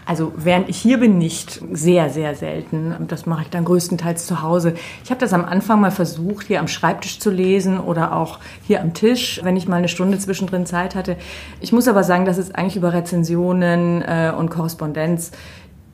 Also 0.08 0.34
während 0.36 0.70
ich 0.70 0.78
hier 0.78 1.00
bin, 1.00 1.20
nicht 1.20 1.62
sehr, 1.72 2.10
sehr 2.10 2.34
selten. 2.34 2.96
Das 3.08 3.28
mache 3.28 3.44
ich 3.44 3.50
dann 3.50 3.64
größtenteils 3.64 4.26
zu 4.26 4.42
Hause. 4.42 4.74
Ich 5.04 5.12
habe 5.12 5.20
das 5.20 5.34
am 5.34 5.46
Anfang 5.46 5.80
mal 5.80 5.92
versucht, 5.92 6.48
hier 6.48 6.62
am 6.62 6.68
Schreibtisch 6.68 7.20
zu 7.20 7.30
lesen 7.30 7.80
oder 7.80 8.16
auch 8.16 8.40
hier 8.66 8.82
am 8.82 8.96
Tisch, 8.96 9.40
wenn 9.44 9.56
ich 9.56 9.68
mal 9.68 9.76
eine 9.76 9.88
Stunde 9.88 10.18
zwischendrin 10.18 10.66
Zeit 10.66 10.96
hatte. 10.96 11.16
Ich 11.62 11.72
muss 11.72 11.88
aber 11.88 12.04
sagen, 12.04 12.26
dass 12.26 12.40
es 12.40 12.56
eigentlich 12.56 12.78
über 12.78 12.92
Rezensionen 12.92 14.02
äh, 14.02 14.34
und 14.36 14.50
Korrespondenz 14.50 15.32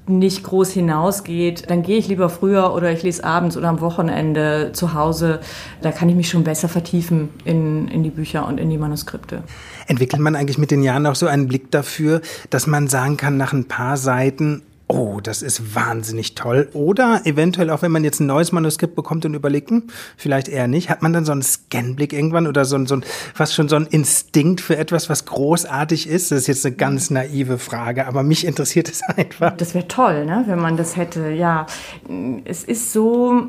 nicht 0.06 0.44
groß 0.44 0.72
hinausgeht, 0.72 1.70
dann 1.70 1.82
gehe 1.82 1.98
ich 1.98 2.08
lieber 2.08 2.30
früher 2.30 2.74
oder 2.74 2.92
ich 2.92 3.04
lese 3.04 3.24
abends 3.24 3.56
oder 3.56 3.70
am 3.70 3.80
Wochenende 3.80 4.72
zu 4.74 4.94
Hause. 4.94 5.40
Da 5.82 5.92
kann 5.92 6.10
ich 6.10 6.16
mich 6.16 6.30
schon 6.30 6.44
besser 6.44 6.68
vertiefen 6.68 7.30
in, 7.46 7.88
in 7.88 8.04
die 8.04 8.10
Bücher 8.10 8.48
und 8.48 8.60
in 8.60 8.70
die 8.70 8.78
Manuskripte. 8.78 9.44
Entwickelt 9.88 10.22
man 10.22 10.36
eigentlich 10.36 10.58
mit 10.58 10.72
den 10.72 10.84
Jahren 10.84 11.06
auch 11.06 11.16
so 11.16 11.28
einen 11.28 11.48
Blick 11.48 11.72
dafür, 11.72 12.22
dass 12.50 12.68
man 12.68 12.88
sagen 12.88 13.18
kann, 13.18 13.38
nach 13.38 13.54
ein 13.54 13.66
paar 13.66 13.96
Seiten, 13.96 14.64
Oh, 14.88 15.22
das 15.22 15.42
ist 15.42 15.76
wahnsinnig 15.76 16.36
toll. 16.36 16.70
Oder 16.74 17.22
eventuell 17.26 17.70
auch, 17.70 17.82
wenn 17.82 17.92
man 17.92 18.04
jetzt 18.04 18.20
ein 18.20 18.28
neues 18.28 18.52
Manuskript 18.52 18.96
bekommt 18.96 19.26
und 19.26 19.34
überlegt, 19.34 19.70
hm, 19.70 19.84
vielleicht 20.18 20.50
eher 20.50 20.68
nicht, 20.68 20.90
hat 20.90 21.02
man 21.02 21.14
dann 21.14 21.26
so 21.26 21.32
einen 21.32 21.42
Scanblick 21.42 22.12
irgendwann 22.12 22.48
oder 22.48 22.66
so, 22.66 22.86
so 22.86 22.98
ein, 22.98 23.06
fast 23.34 23.54
schon 23.54 23.70
so 23.70 23.78
ein 23.78 23.88
Instinkt 23.88 24.60
für 24.62 24.78
etwas, 24.78 25.10
was 25.10 25.26
großartig 25.26 26.08
ist? 26.08 26.32
Das 26.32 26.40
ist 26.40 26.48
jetzt 26.48 26.66
eine 26.66 26.76
ganz 26.76 27.10
naive 27.10 27.58
Frage, 27.58 28.08
aber 28.08 28.24
mich 28.24 28.46
interessiert 28.46 28.90
es 28.90 29.02
einfach. 29.18 29.56
Das 29.56 29.74
wäre 29.74 29.88
toll, 29.88 30.26
ne, 30.26 30.44
wenn 30.48 30.60
man 30.60 30.76
das 30.76 30.98
hätte. 30.98 31.30
Ja, 31.30 31.66
es 32.44 32.64
ist 32.64 32.92
so, 32.92 33.48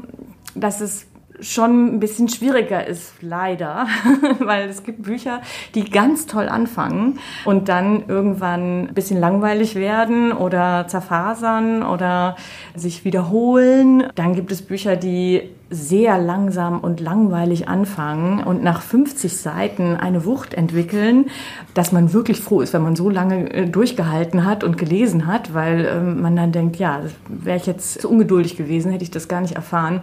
dass 0.55 0.81
es 0.81 1.07
schon 1.41 1.95
ein 1.95 2.01
bisschen 2.01 2.29
schwieriger 2.29 2.87
ist, 2.87 3.15
leider, 3.21 3.87
weil 4.39 4.69
es 4.69 4.83
gibt 4.83 5.03
Bücher, 5.03 5.41
die 5.75 5.85
ganz 5.85 6.27
toll 6.27 6.49
anfangen 6.49 7.19
und 7.45 7.69
dann 7.69 8.05
irgendwann 8.09 8.89
ein 8.89 8.95
bisschen 8.95 9.19
langweilig 9.19 9.75
werden 9.75 10.33
oder 10.33 10.87
zerfasern 10.89 11.83
oder 11.83 12.37
sich 12.75 13.05
wiederholen. 13.05 14.05
Dann 14.15 14.35
gibt 14.35 14.53
es 14.53 14.63
Bücher, 14.63 14.97
die 14.97 15.51
sehr 15.71 16.19
langsam 16.19 16.81
und 16.81 17.01
langweilig 17.01 17.69
anfangen 17.69 18.45
und 18.45 18.63
nach 18.63 18.81
50 18.81 19.37
Seiten 19.37 19.97
eine 19.97 20.25
Wucht 20.25 20.55
entwickeln, 20.55 21.27
dass 21.73 21.91
man 21.91 22.13
wirklich 22.13 22.41
froh 22.41 22.61
ist, 22.61 22.73
wenn 22.75 22.83
man 22.83 22.97
so 22.97 23.11
lange 23.11 23.53
äh, 23.53 23.67
durchgehalten 23.67 24.45
hat 24.45 24.63
und 24.63 24.79
gelesen 24.79 25.27
hat, 25.27 25.53
weil 25.53 25.87
ähm, 25.91 26.23
man 26.23 26.37
dann 26.37 26.53
denkt, 26.53 26.77
ja, 26.77 27.01
wäre 27.29 27.57
ich 27.57 27.67
jetzt 27.67 28.03
zu 28.03 28.09
ungeduldig 28.09 28.57
gewesen, 28.57 28.93
hätte 28.93 29.05
ich 29.05 29.11
das 29.11 29.27
gar 29.27 29.41
nicht 29.41 29.57
erfahren. 29.57 30.03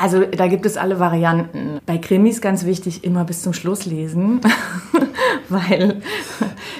Also 0.00 0.24
da 0.24 0.46
gibt 0.46 0.64
es 0.64 0.76
alle 0.76 0.98
Varianten. 0.98 1.78
Bei 1.84 1.98
Krimis 1.98 2.40
ganz 2.40 2.64
wichtig, 2.64 3.04
immer 3.04 3.24
bis 3.24 3.42
zum 3.42 3.52
Schluss 3.52 3.84
lesen, 3.84 4.40
weil 5.48 6.00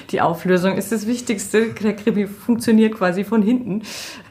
die 0.09 0.21
Auflösung 0.21 0.75
ist 0.77 0.91
das 0.91 1.05
Wichtigste. 1.05 1.73
Der 1.73 1.95
Krimi 1.95 2.25
funktioniert 2.27 2.95
quasi 2.95 3.23
von 3.23 3.43
hinten. 3.43 3.83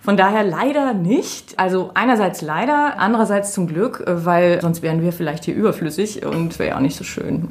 Von 0.02 0.16
daher 0.16 0.42
leider 0.42 0.94
nicht. 0.94 1.58
Also 1.58 1.92
einerseits 1.94 2.42
leider, 2.42 2.98
andererseits 2.98 3.52
zum 3.52 3.68
Glück, 3.68 4.02
weil 4.06 4.60
sonst 4.60 4.82
wären 4.82 5.02
wir 5.02 5.12
vielleicht 5.12 5.44
hier 5.44 5.54
überflüssig 5.54 6.26
und 6.26 6.58
wäre 6.58 6.70
ja 6.70 6.76
auch 6.76 6.80
nicht 6.80 6.96
so 6.96 7.04
schön. 7.04 7.48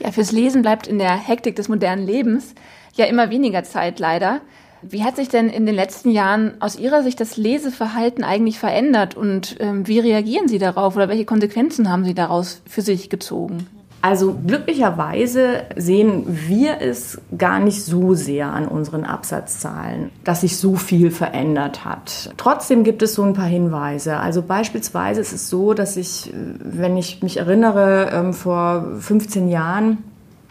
Ja, 0.00 0.12
fürs 0.12 0.32
Lesen 0.32 0.62
bleibt 0.62 0.86
in 0.86 0.98
der 0.98 1.14
Hektik 1.14 1.56
des 1.56 1.68
modernen 1.68 2.06
Lebens 2.06 2.54
ja 2.94 3.06
immer 3.06 3.30
weniger 3.30 3.64
Zeit 3.64 3.98
leider. 3.98 4.40
Wie 4.88 5.02
hat 5.02 5.16
sich 5.16 5.28
denn 5.28 5.48
in 5.48 5.66
den 5.66 5.74
letzten 5.74 6.10
Jahren 6.10 6.54
aus 6.60 6.78
Ihrer 6.78 7.02
Sicht 7.02 7.20
das 7.20 7.36
Leseverhalten 7.36 8.24
eigentlich 8.24 8.58
verändert 8.58 9.16
und 9.16 9.56
ähm, 9.60 9.86
wie 9.86 9.98
reagieren 9.98 10.48
Sie 10.48 10.58
darauf 10.58 10.96
oder 10.96 11.08
welche 11.08 11.24
Konsequenzen 11.24 11.90
haben 11.90 12.04
Sie 12.04 12.14
daraus 12.14 12.62
für 12.66 12.82
sich 12.82 13.10
gezogen? 13.10 13.66
Also 14.04 14.34
glücklicherweise 14.46 15.62
sehen 15.76 16.24
wir 16.26 16.82
es 16.82 17.22
gar 17.38 17.58
nicht 17.58 17.82
so 17.82 18.12
sehr 18.12 18.52
an 18.52 18.68
unseren 18.68 19.04
Absatzzahlen, 19.04 20.10
dass 20.24 20.42
sich 20.42 20.58
so 20.58 20.76
viel 20.76 21.10
verändert 21.10 21.86
hat. 21.86 22.30
Trotzdem 22.36 22.84
gibt 22.84 23.00
es 23.00 23.14
so 23.14 23.22
ein 23.22 23.32
paar 23.32 23.46
Hinweise. 23.46 24.18
Also 24.18 24.42
beispielsweise 24.42 25.22
ist 25.22 25.32
es 25.32 25.48
so, 25.48 25.72
dass 25.72 25.96
ich, 25.96 26.30
wenn 26.34 26.98
ich 26.98 27.22
mich 27.22 27.38
erinnere, 27.38 28.10
ähm, 28.12 28.34
vor 28.34 28.84
15 28.98 29.48
Jahren, 29.48 30.04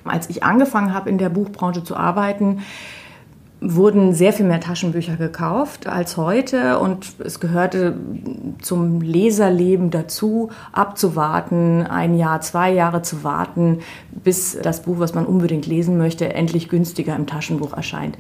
als 0.04 0.32
ich 0.32 0.42
angefangen 0.44 0.92
habe, 0.92 1.12
in 1.12 1.20
der 1.20 1.30
Buchbranche 1.30 1.84
zu 1.84 1.96
arbeiten, 1.96 2.64
wurden 3.64 4.14
sehr 4.14 4.34
viel 4.34 4.46
mehr 4.46 4.60
Taschenbücher 4.60 5.16
gekauft 5.16 5.88
als 5.88 6.18
heute 6.18 6.80
und 6.80 7.16
es 7.20 7.40
gehörte 7.40 7.96
zum 8.62 9.02
Leserleben 9.02 9.90
dazu, 9.90 10.50
abzuwarten, 10.72 11.84
ein 11.84 12.18
Jahr, 12.18 12.42
zwei 12.42 12.72
Jahre 12.74 13.02
zu 13.02 13.24
warten, 13.24 13.80
bis 14.12 14.58
das 14.62 14.82
Buch, 14.84 15.00
was 15.00 15.14
man 15.14 15.26
unbedingt 15.26 15.66
lesen 15.66 15.98
möchte, 15.98 16.34
endlich 16.34 16.68
günstiger 16.68 17.16
im 17.16 17.26
Taschenbuch 17.26 17.74
erscheint. 17.74 18.18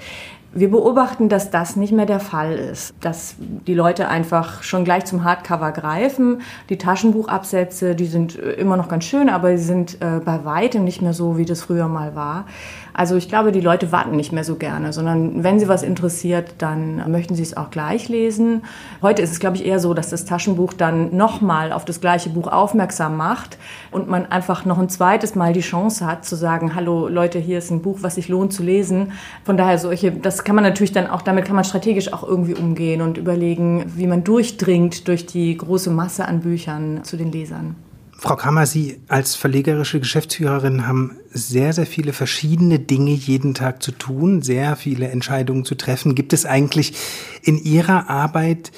Wir 0.55 0.69
beobachten, 0.69 1.29
dass 1.29 1.49
das 1.49 1.75
nicht 1.75 1.91
mehr 1.93 2.05
der 2.05 2.19
Fall 2.19 2.53
ist, 2.53 2.93
dass 3.01 3.35
die 3.39 3.73
Leute 3.73 4.07
einfach 4.07 4.61
schon 4.61 4.85
gleich 4.85 5.03
zum 5.05 5.23
Hardcover 5.23 5.71
greifen. 5.71 6.41
Die 6.69 6.77
Taschenbuchabsätze, 6.77 7.95
die 7.95 8.05
sind 8.05 8.35
immer 8.35 8.77
noch 8.77 8.87
ganz 8.87 9.05
schön, 9.05 9.29
aber 9.29 9.57
sie 9.57 9.63
sind 9.63 9.99
äh, 9.99 10.19
bei 10.23 10.45
weitem 10.45 10.83
nicht 10.83 11.01
mehr 11.01 11.13
so, 11.13 11.37
wie 11.37 11.45
das 11.45 11.63
früher 11.63 11.87
mal 11.87 12.15
war. 12.15 12.45
Also 12.93 13.15
ich 13.15 13.27
glaube, 13.27 13.51
die 13.51 13.61
Leute 13.61 13.91
warten 13.91 14.15
nicht 14.15 14.31
mehr 14.31 14.43
so 14.43 14.55
gerne, 14.55 14.93
sondern 14.93 15.43
wenn 15.43 15.59
sie 15.59 15.67
was 15.67 15.81
interessiert, 15.81 16.53
dann 16.59 17.11
möchten 17.11 17.33
sie 17.33 17.41
es 17.41 17.57
auch 17.57 17.71
gleich 17.71 18.07
lesen. 18.07 18.61
Heute 19.01 19.23
ist 19.23 19.31
es, 19.31 19.39
glaube 19.39 19.55
ich, 19.57 19.65
eher 19.65 19.79
so, 19.79 19.95
dass 19.95 20.11
das 20.11 20.25
Taschenbuch 20.25 20.73
dann 20.73 21.17
nochmal 21.17 21.71
auf 21.71 21.85
das 21.85 21.99
gleiche 21.99 22.29
Buch 22.29 22.47
aufmerksam 22.47 23.17
macht 23.17 23.57
und 23.89 24.07
man 24.07 24.27
einfach 24.27 24.65
noch 24.65 24.77
ein 24.77 24.89
zweites 24.89 25.33
Mal 25.33 25.53
die 25.53 25.61
Chance 25.61 26.05
hat 26.05 26.23
zu 26.23 26.35
sagen, 26.35 26.75
hallo 26.75 27.07
Leute, 27.07 27.39
hier 27.39 27.57
ist 27.57 27.71
ein 27.71 27.81
Buch, 27.81 27.99
was 28.01 28.15
sich 28.15 28.29
lohnt 28.29 28.53
zu 28.53 28.61
lesen. 28.61 29.13
Von 29.43 29.57
daher 29.57 29.79
solche, 29.79 30.11
das 30.11 30.42
kann 30.43 30.55
man 30.55 30.63
natürlich 30.63 30.91
dann 30.91 31.07
auch, 31.07 31.21
damit 31.21 31.45
kann 31.45 31.55
man 31.55 31.65
strategisch 31.65 32.11
auch 32.11 32.23
irgendwie 32.23 32.55
umgehen 32.55 33.01
und 33.01 33.17
überlegen, 33.17 33.85
wie 33.95 34.07
man 34.07 34.23
durchdringt 34.23 35.07
durch 35.07 35.25
die 35.25 35.57
große 35.57 35.89
Masse 35.89 36.27
an 36.27 36.41
Büchern 36.41 37.03
zu 37.03 37.17
den 37.17 37.31
Lesern. 37.31 37.75
Frau 38.23 38.37
Kammer, 38.37 38.65
Sie 38.65 39.01
als 39.09 39.35
verlegerische 39.35 39.99
Geschäftsführerin 39.99 40.87
haben 40.87 41.17
sehr, 41.31 41.73
sehr 41.73 41.85
viele 41.85 42.13
verschiedene 42.13 42.79
Dinge 42.79 43.11
jeden 43.11 43.53
Tag 43.53 43.83
zu 43.83 43.91
tun, 43.91 44.41
sehr 44.41 44.77
viele 44.77 45.09
Entscheidungen 45.09 45.65
zu 45.65 45.75
treffen. 45.75 46.15
Gibt 46.15 46.31
es 46.31 46.45
eigentlich 46.45 46.93
in 47.41 47.57
Ihrer 47.57 48.09
Arbeit 48.09 48.71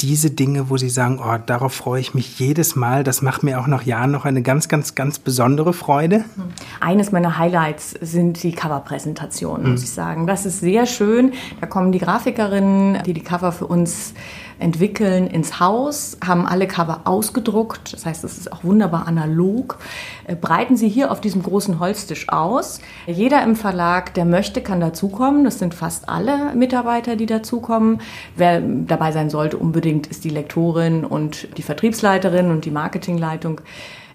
diese 0.00 0.30
Dinge, 0.30 0.70
wo 0.70 0.76
Sie 0.76 0.90
sagen, 0.90 1.20
oh, 1.24 1.38
darauf 1.46 1.72
freue 1.72 2.00
ich 2.00 2.14
mich 2.14 2.38
jedes 2.38 2.76
Mal, 2.76 3.04
das 3.04 3.22
macht 3.22 3.42
mir 3.42 3.60
auch 3.60 3.66
nach 3.66 3.84
Jahren 3.84 4.10
noch 4.10 4.24
eine 4.24 4.42
ganz, 4.42 4.68
ganz, 4.68 4.94
ganz 4.94 5.18
besondere 5.18 5.72
Freude? 5.72 6.24
Eines 6.80 7.12
meiner 7.12 7.38
Highlights 7.38 7.92
sind 8.00 8.42
die 8.42 8.52
Coverpräsentationen, 8.52 9.70
muss 9.70 9.80
mhm. 9.80 9.84
ich 9.84 9.90
sagen. 9.90 10.26
Das 10.26 10.46
ist 10.46 10.60
sehr 10.60 10.86
schön. 10.86 11.32
Da 11.60 11.66
kommen 11.66 11.92
die 11.92 11.98
Grafikerinnen, 11.98 13.02
die 13.04 13.14
die 13.14 13.22
Cover 13.22 13.52
für 13.52 13.66
uns 13.66 14.14
entwickeln 14.58 15.26
ins 15.26 15.60
Haus, 15.60 16.16
haben 16.24 16.46
alle 16.46 16.66
Cover 16.66 17.02
ausgedruckt, 17.04 17.92
das 17.92 18.06
heißt, 18.06 18.24
es 18.24 18.38
ist 18.38 18.52
auch 18.52 18.64
wunderbar 18.64 19.06
analog, 19.06 19.78
äh, 20.26 20.36
breiten 20.36 20.76
sie 20.76 20.88
hier 20.88 21.10
auf 21.10 21.20
diesem 21.20 21.42
großen 21.42 21.80
Holztisch 21.80 22.28
aus. 22.28 22.80
Jeder 23.06 23.42
im 23.42 23.56
Verlag, 23.56 24.14
der 24.14 24.24
möchte, 24.24 24.60
kann 24.62 24.80
dazukommen. 24.80 25.44
Das 25.44 25.58
sind 25.58 25.74
fast 25.74 26.08
alle 26.08 26.54
Mitarbeiter, 26.54 27.16
die 27.16 27.26
dazukommen. 27.26 28.00
Wer 28.36 28.60
dabei 28.60 29.12
sein 29.12 29.30
sollte 29.30 29.56
unbedingt, 29.56 30.06
ist 30.06 30.24
die 30.24 30.30
Lektorin 30.30 31.04
und 31.04 31.56
die 31.56 31.62
Vertriebsleiterin 31.62 32.50
und 32.50 32.64
die 32.64 32.70
Marketingleitung. 32.70 33.60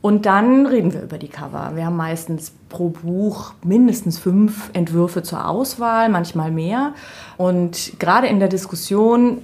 Und 0.01 0.25
dann 0.25 0.65
reden 0.65 0.93
wir 0.93 1.01
über 1.01 1.17
die 1.17 1.27
Cover. 1.27 1.71
Wir 1.75 1.85
haben 1.85 1.97
meistens 1.97 2.53
pro 2.69 2.89
Buch 2.89 3.53
mindestens 3.63 4.17
fünf 4.17 4.69
Entwürfe 4.71 5.23
zur 5.23 5.45
Auswahl, 5.47 6.07
manchmal 6.07 6.51
mehr. 6.51 6.93
Und 7.35 7.99
gerade 7.99 8.27
in 8.27 8.39
der 8.39 8.47
Diskussion 8.47 9.39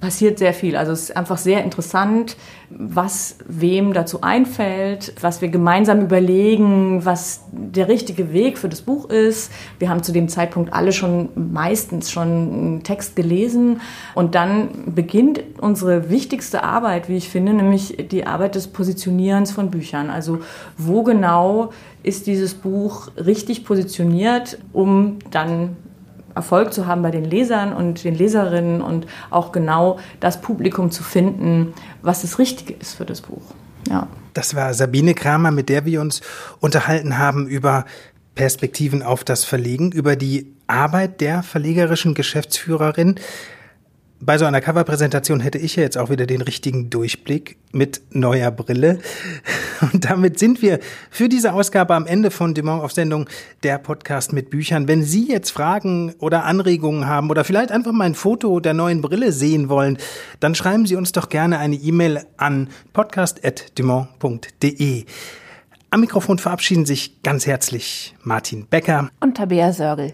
passiert 0.00 0.38
sehr 0.38 0.54
viel. 0.54 0.76
Also 0.76 0.92
es 0.92 1.04
ist 1.04 1.16
einfach 1.16 1.38
sehr 1.38 1.62
interessant, 1.62 2.36
was 2.70 3.36
wem 3.46 3.92
dazu 3.92 4.22
einfällt, 4.22 5.12
was 5.20 5.42
wir 5.42 5.48
gemeinsam 5.48 6.00
überlegen, 6.00 7.04
was 7.04 7.44
der 7.52 7.88
richtige 7.88 8.32
Weg 8.32 8.56
für 8.56 8.68
das 8.68 8.80
Buch 8.80 9.10
ist. 9.10 9.52
Wir 9.78 9.90
haben 9.90 10.02
zu 10.02 10.12
dem 10.12 10.28
Zeitpunkt 10.28 10.72
alle 10.72 10.92
schon 10.92 11.28
meistens 11.34 12.10
schon 12.10 12.28
einen 12.28 12.82
Text 12.82 13.14
gelesen 13.14 13.82
und 14.14 14.34
dann 14.34 14.94
beginnt 14.94 15.42
unsere 15.60 16.08
wichtigste 16.08 16.64
Arbeit, 16.64 17.08
wie 17.08 17.16
ich 17.16 17.28
finde, 17.28 17.52
nämlich 17.52 18.08
die 18.10 18.26
Arbeit 18.26 18.54
des 18.54 18.68
Positionierens 18.68 19.52
von 19.52 19.70
Büchern. 19.70 20.08
Also 20.08 20.40
wo 20.78 21.02
genau 21.02 21.70
ist 22.02 22.26
dieses 22.26 22.54
Buch 22.54 23.08
richtig 23.16 23.64
positioniert, 23.64 24.58
um 24.72 25.18
dann 25.30 25.76
Erfolg 26.34 26.72
zu 26.72 26.86
haben 26.86 27.02
bei 27.02 27.10
den 27.10 27.24
Lesern 27.24 27.72
und 27.72 28.04
den 28.04 28.14
Leserinnen 28.14 28.82
und 28.82 29.06
auch 29.30 29.52
genau 29.52 29.98
das 30.20 30.40
Publikum 30.40 30.90
zu 30.90 31.02
finden, 31.02 31.74
was 32.02 32.22
das 32.22 32.38
Richtige 32.38 32.74
ist 32.74 32.94
für 32.94 33.04
das 33.04 33.20
Buch. 33.20 33.42
Ja. 33.88 34.06
Das 34.34 34.54
war 34.54 34.72
Sabine 34.74 35.14
Kramer, 35.14 35.50
mit 35.50 35.68
der 35.68 35.84
wir 35.84 36.00
uns 36.00 36.20
unterhalten 36.60 37.18
haben 37.18 37.46
über 37.48 37.84
Perspektiven 38.34 39.02
auf 39.02 39.24
das 39.24 39.44
Verlegen, 39.44 39.92
über 39.92 40.16
die 40.16 40.54
Arbeit 40.66 41.20
der 41.20 41.42
verlegerischen 41.42 42.14
Geschäftsführerin 42.14 43.16
bei 44.22 44.36
so 44.36 44.44
einer 44.44 44.60
Coverpräsentation 44.60 45.40
hätte 45.40 45.56
ich 45.58 45.76
ja 45.76 45.82
jetzt 45.82 45.96
auch 45.96 46.10
wieder 46.10 46.26
den 46.26 46.42
richtigen 46.42 46.90
Durchblick 46.90 47.56
mit 47.72 48.02
neuer 48.10 48.50
Brille. 48.50 48.98
Und 49.92 50.04
damit 50.04 50.38
sind 50.38 50.60
wir 50.60 50.78
für 51.10 51.30
diese 51.30 51.54
Ausgabe 51.54 51.94
am 51.94 52.06
Ende 52.06 52.30
von 52.30 52.52
Dumont 52.54 52.84
auf 52.84 52.92
Sendung, 52.92 53.30
der 53.62 53.78
Podcast 53.78 54.34
mit 54.34 54.50
Büchern. 54.50 54.88
Wenn 54.88 55.02
Sie 55.02 55.26
jetzt 55.26 55.48
Fragen 55.50 56.12
oder 56.18 56.44
Anregungen 56.44 57.06
haben 57.06 57.30
oder 57.30 57.44
vielleicht 57.44 57.72
einfach 57.72 57.92
mal 57.92 58.04
ein 58.04 58.14
Foto 58.14 58.60
der 58.60 58.74
neuen 58.74 59.00
Brille 59.00 59.32
sehen 59.32 59.70
wollen, 59.70 59.96
dann 60.38 60.54
schreiben 60.54 60.84
Sie 60.86 60.96
uns 60.96 61.12
doch 61.12 61.30
gerne 61.30 61.58
eine 61.58 61.76
E-Mail 61.76 62.26
an 62.36 62.68
podcast.dumont.de. 62.92 65.06
Am 65.92 66.00
Mikrofon 66.00 66.38
verabschieden 66.38 66.84
sich 66.84 67.22
ganz 67.22 67.46
herzlich 67.46 68.14
Martin 68.22 68.66
Becker 68.68 69.08
und 69.20 69.36
Tabea 69.36 69.72
Sörgel. 69.72 70.12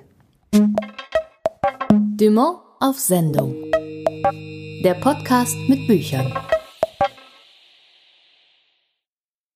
Dumont 1.91 2.59
auf 2.81 2.99
Sendung. 2.99 3.55
Der 4.87 4.95
Podcast 4.95 5.59
mit 5.69 5.85
Büchern. 5.89 6.33